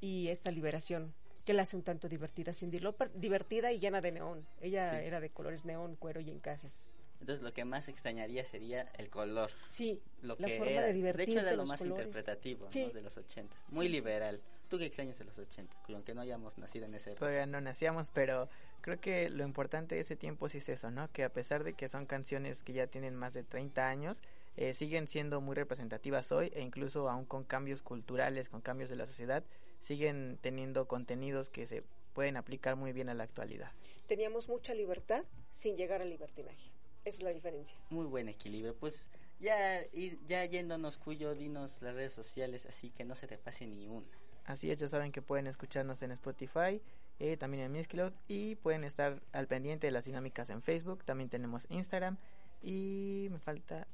y 0.00 0.28
esta 0.28 0.50
liberación 0.50 1.12
que 1.44 1.52
la 1.52 1.62
hace 1.62 1.76
un 1.76 1.82
tanto 1.82 2.08
divertida, 2.08 2.52
Cindy 2.54 2.80
Lauper, 2.80 3.12
divertida 3.14 3.70
y 3.72 3.78
llena 3.78 4.00
de 4.00 4.12
neón. 4.12 4.46
Ella 4.60 4.90
Sí. 4.98 5.06
era 5.06 5.20
de 5.20 5.30
colores 5.30 5.64
neón, 5.66 5.94
cuero 5.96 6.20
y 6.20 6.30
encajes. 6.30 6.90
Entonces 7.20 7.42
lo 7.42 7.52
que 7.52 7.64
más 7.64 7.88
extrañaría 7.88 8.44
sería 8.44 8.90
el 8.96 9.10
color. 9.10 9.50
Sí, 9.70 10.00
lo 10.22 10.36
la 10.38 10.46
que 10.48 10.56
forma 10.58 10.72
era, 10.72 10.82
de 10.86 11.22
hecho 11.24 11.40
era 11.40 11.52
lo 11.52 11.66
más 11.66 11.78
colores. 11.78 12.06
interpretativo 12.06 12.66
de 12.68 13.02
los 13.02 13.16
80. 13.16 13.54
Muy 13.68 13.86
Sí, 13.86 13.92
sí. 13.92 13.96
liberal. 13.98 14.40
¿Tú 14.68 14.78
qué 14.78 14.86
extrañas 14.86 15.18
de 15.18 15.24
los 15.24 15.36
80? 15.36 15.76
Aunque 15.88 16.14
no 16.14 16.20
hayamos 16.20 16.56
nacido 16.56 16.86
en 16.86 16.94
ese 16.94 17.10
época. 17.10 17.20
Todavía 17.20 17.44
no 17.46 17.60
nacíamos, 17.60 18.10
pero 18.10 18.48
creo 18.80 19.00
que 19.00 19.28
lo 19.28 19.44
importante 19.44 19.96
de 19.96 20.00
ese 20.02 20.14
tiempo 20.16 20.48
sí 20.48 20.58
es 20.58 20.68
eso, 20.68 20.90
¿no? 20.92 21.10
Que 21.12 21.24
a 21.24 21.32
pesar 21.32 21.64
de 21.64 21.74
que 21.74 21.88
son 21.88 22.06
canciones 22.06 22.62
que 22.62 22.72
ya 22.72 22.86
tienen 22.86 23.16
más 23.16 23.34
de 23.34 23.42
30 23.42 23.88
años, 23.88 24.22
eh, 24.56 24.72
siguen 24.74 25.08
siendo 25.08 25.40
muy 25.40 25.56
representativas 25.56 26.30
hoy 26.32 26.52
e 26.54 26.62
incluso 26.62 27.08
aún 27.10 27.24
con 27.24 27.42
cambios 27.44 27.82
culturales, 27.82 28.48
con 28.48 28.60
cambios 28.60 28.88
de 28.90 28.96
la 28.96 29.06
sociedad, 29.06 29.42
siguen 29.80 30.38
teniendo 30.40 30.86
contenidos 30.86 31.50
que 31.50 31.66
se 31.66 31.82
pueden 32.14 32.36
aplicar 32.36 32.76
muy 32.76 32.92
bien 32.92 33.08
a 33.08 33.14
la 33.14 33.24
actualidad. 33.24 33.72
Teníamos 34.06 34.48
mucha 34.48 34.72
libertad 34.74 35.24
sin 35.52 35.76
llegar 35.76 36.00
al 36.00 36.10
libertinaje. 36.10 36.69
Esa 37.04 37.18
es 37.18 37.22
la 37.22 37.30
diferencia. 37.30 37.76
Muy 37.90 38.06
buen 38.06 38.28
equilibrio. 38.28 38.74
Pues 38.74 39.08
ya, 39.40 39.80
ir, 39.92 40.18
ya 40.26 40.44
yéndonos, 40.44 40.98
Cuyo, 40.98 41.34
dinos 41.34 41.80
las 41.82 41.94
redes 41.94 42.12
sociales, 42.12 42.66
así 42.66 42.90
que 42.90 43.04
no 43.04 43.14
se 43.14 43.26
te 43.26 43.38
pase 43.38 43.66
ni 43.66 43.88
una. 43.88 44.06
Así 44.44 44.70
es, 44.70 44.80
ya 44.80 44.88
saben 44.88 45.12
que 45.12 45.22
pueden 45.22 45.46
escucharnos 45.46 46.02
en 46.02 46.10
Spotify, 46.12 46.82
eh, 47.18 47.36
también 47.36 47.64
en 47.64 47.72
Mixcloud 47.72 48.12
y 48.26 48.56
pueden 48.56 48.84
estar 48.84 49.22
al 49.32 49.46
pendiente 49.46 49.86
de 49.86 49.92
las 49.92 50.04
dinámicas 50.04 50.50
en 50.50 50.62
Facebook. 50.62 51.04
También 51.04 51.30
tenemos 51.30 51.66
Instagram 51.70 52.16
y 52.62 53.28
me 53.30 53.38
falta 53.38 53.86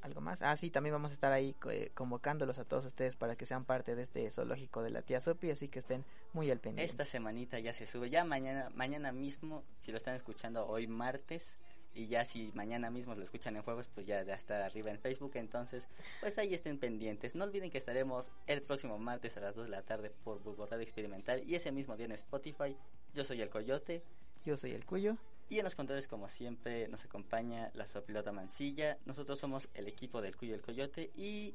algo 0.00 0.20
más. 0.20 0.42
Ah, 0.42 0.56
sí, 0.56 0.70
también 0.70 0.94
vamos 0.94 1.10
a 1.10 1.14
estar 1.14 1.32
ahí 1.32 1.54
eh, 1.70 1.90
convocándolos 1.94 2.58
a 2.58 2.64
todos 2.64 2.84
ustedes 2.84 3.16
para 3.16 3.36
que 3.36 3.46
sean 3.46 3.64
parte 3.64 3.94
de 3.94 4.02
este 4.02 4.30
zoológico 4.30 4.82
de 4.82 4.90
la 4.90 5.02
tía 5.02 5.20
Sopi, 5.20 5.50
así 5.50 5.68
que 5.68 5.80
estén 5.80 6.04
muy 6.32 6.50
al 6.50 6.60
pendiente. 6.60 6.90
Esta 6.90 7.04
semanita 7.04 7.58
ya 7.58 7.74
se 7.74 7.86
sube. 7.86 8.10
Ya 8.10 8.24
mañana, 8.24 8.70
mañana 8.74 9.12
mismo, 9.12 9.64
si 9.74 9.90
lo 9.90 9.98
están 9.98 10.14
escuchando 10.14 10.66
hoy 10.66 10.86
martes, 10.86 11.56
y 11.94 12.06
ya 12.06 12.24
si 12.24 12.52
mañana 12.54 12.90
mismo 12.90 13.14
lo 13.14 13.24
escuchan 13.24 13.56
en 13.56 13.62
jueves, 13.62 13.88
pues 13.92 14.06
ya, 14.06 14.22
ya 14.22 14.34
está 14.34 14.64
arriba 14.64 14.90
en 14.90 14.98
Facebook. 14.98 15.32
Entonces, 15.34 15.88
pues 16.20 16.38
ahí 16.38 16.54
estén 16.54 16.78
pendientes. 16.78 17.34
No 17.34 17.44
olviden 17.44 17.70
que 17.70 17.78
estaremos 17.78 18.30
el 18.46 18.62
próximo 18.62 18.98
martes 18.98 19.36
a 19.36 19.40
las 19.40 19.54
2 19.54 19.64
de 19.64 19.70
la 19.70 19.82
tarde 19.82 20.10
por 20.24 20.42
Bulbo 20.42 20.66
Radio 20.66 20.82
Experimental 20.82 21.42
y 21.44 21.54
ese 21.54 21.72
mismo 21.72 21.96
día 21.96 22.06
en 22.06 22.12
Spotify. 22.12 22.76
Yo 23.14 23.24
soy 23.24 23.42
el 23.42 23.50
Coyote. 23.50 24.02
Yo 24.44 24.56
soy 24.56 24.72
el 24.72 24.84
Cuyo. 24.84 25.16
Y 25.48 25.58
en 25.58 25.64
los 25.64 25.74
controles, 25.74 26.06
como 26.06 26.28
siempre, 26.28 26.88
nos 26.88 27.04
acompaña 27.04 27.70
la 27.74 27.86
sopilota 27.86 28.32
Mancilla. 28.32 28.98
Nosotros 29.06 29.38
somos 29.38 29.68
el 29.74 29.88
equipo 29.88 30.20
del 30.20 30.36
Cuyo 30.36 30.52
y 30.52 30.54
el 30.54 30.62
Coyote. 30.62 31.10
Y 31.16 31.54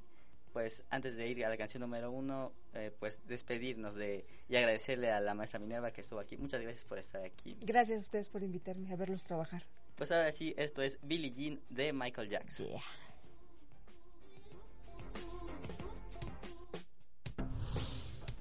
pues 0.52 0.84
antes 0.90 1.16
de 1.16 1.28
ir 1.28 1.46
a 1.46 1.50
la 1.50 1.58
canción 1.58 1.82
número 1.82 2.12
uno, 2.12 2.54
eh, 2.74 2.92
pues 3.00 3.26
despedirnos 3.28 3.96
de 3.96 4.26
y 4.48 4.56
agradecerle 4.56 5.12
a 5.12 5.20
la 5.20 5.34
maestra 5.34 5.60
Minerva 5.60 5.92
que 5.92 6.02
estuvo 6.02 6.20
aquí. 6.20 6.38
Muchas 6.38 6.62
gracias 6.62 6.86
por 6.86 7.00
estar 7.00 7.24
aquí. 7.24 7.58
Gracias 7.62 8.00
a 8.00 8.02
ustedes 8.02 8.30
por 8.30 8.44
invitarme 8.44 8.92
a 8.94 8.96
verlos 8.96 9.24
trabajar. 9.24 9.64
Pues 9.96 10.12
ahora 10.12 10.32
sí, 10.32 10.54
esto 10.58 10.82
es 10.82 11.00
Billie 11.02 11.34
Jean 11.34 11.62
de 11.70 11.94
Michael 11.94 12.30
Jackson. 12.30 12.68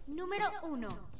Número 0.06 0.50
1. 0.64 1.11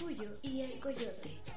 Capullo 0.00 0.30
y 0.42 0.62
el 0.62 0.78
Coyote. 0.80 1.49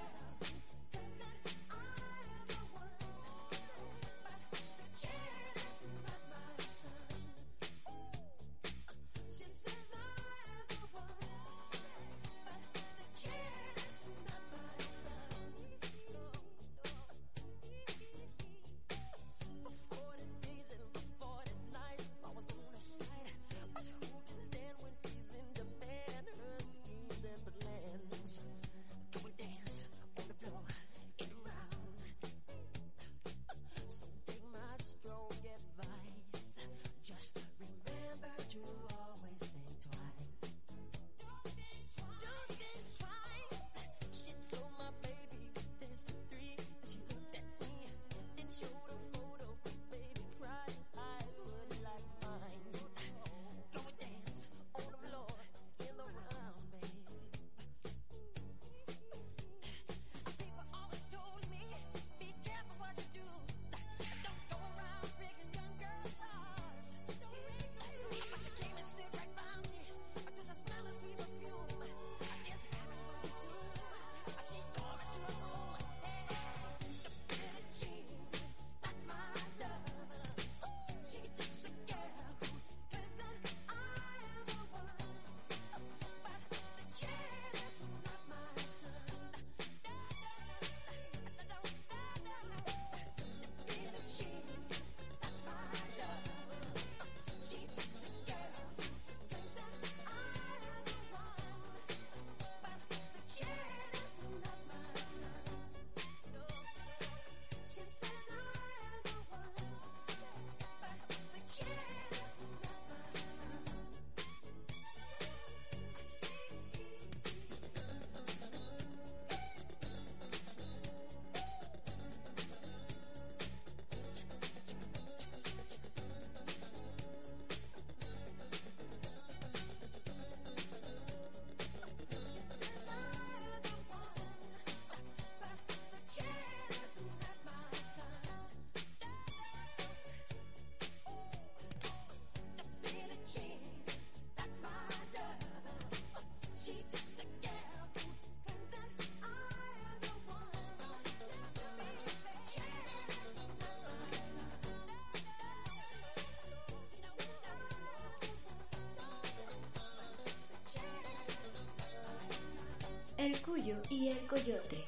Y 163.55 164.09
el 164.09 164.25
Coyote. 164.25 164.83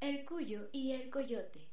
El 0.00 0.24
Cuyo 0.24 0.70
y 0.72 0.90
el 0.90 1.08
Coyote. 1.08 1.63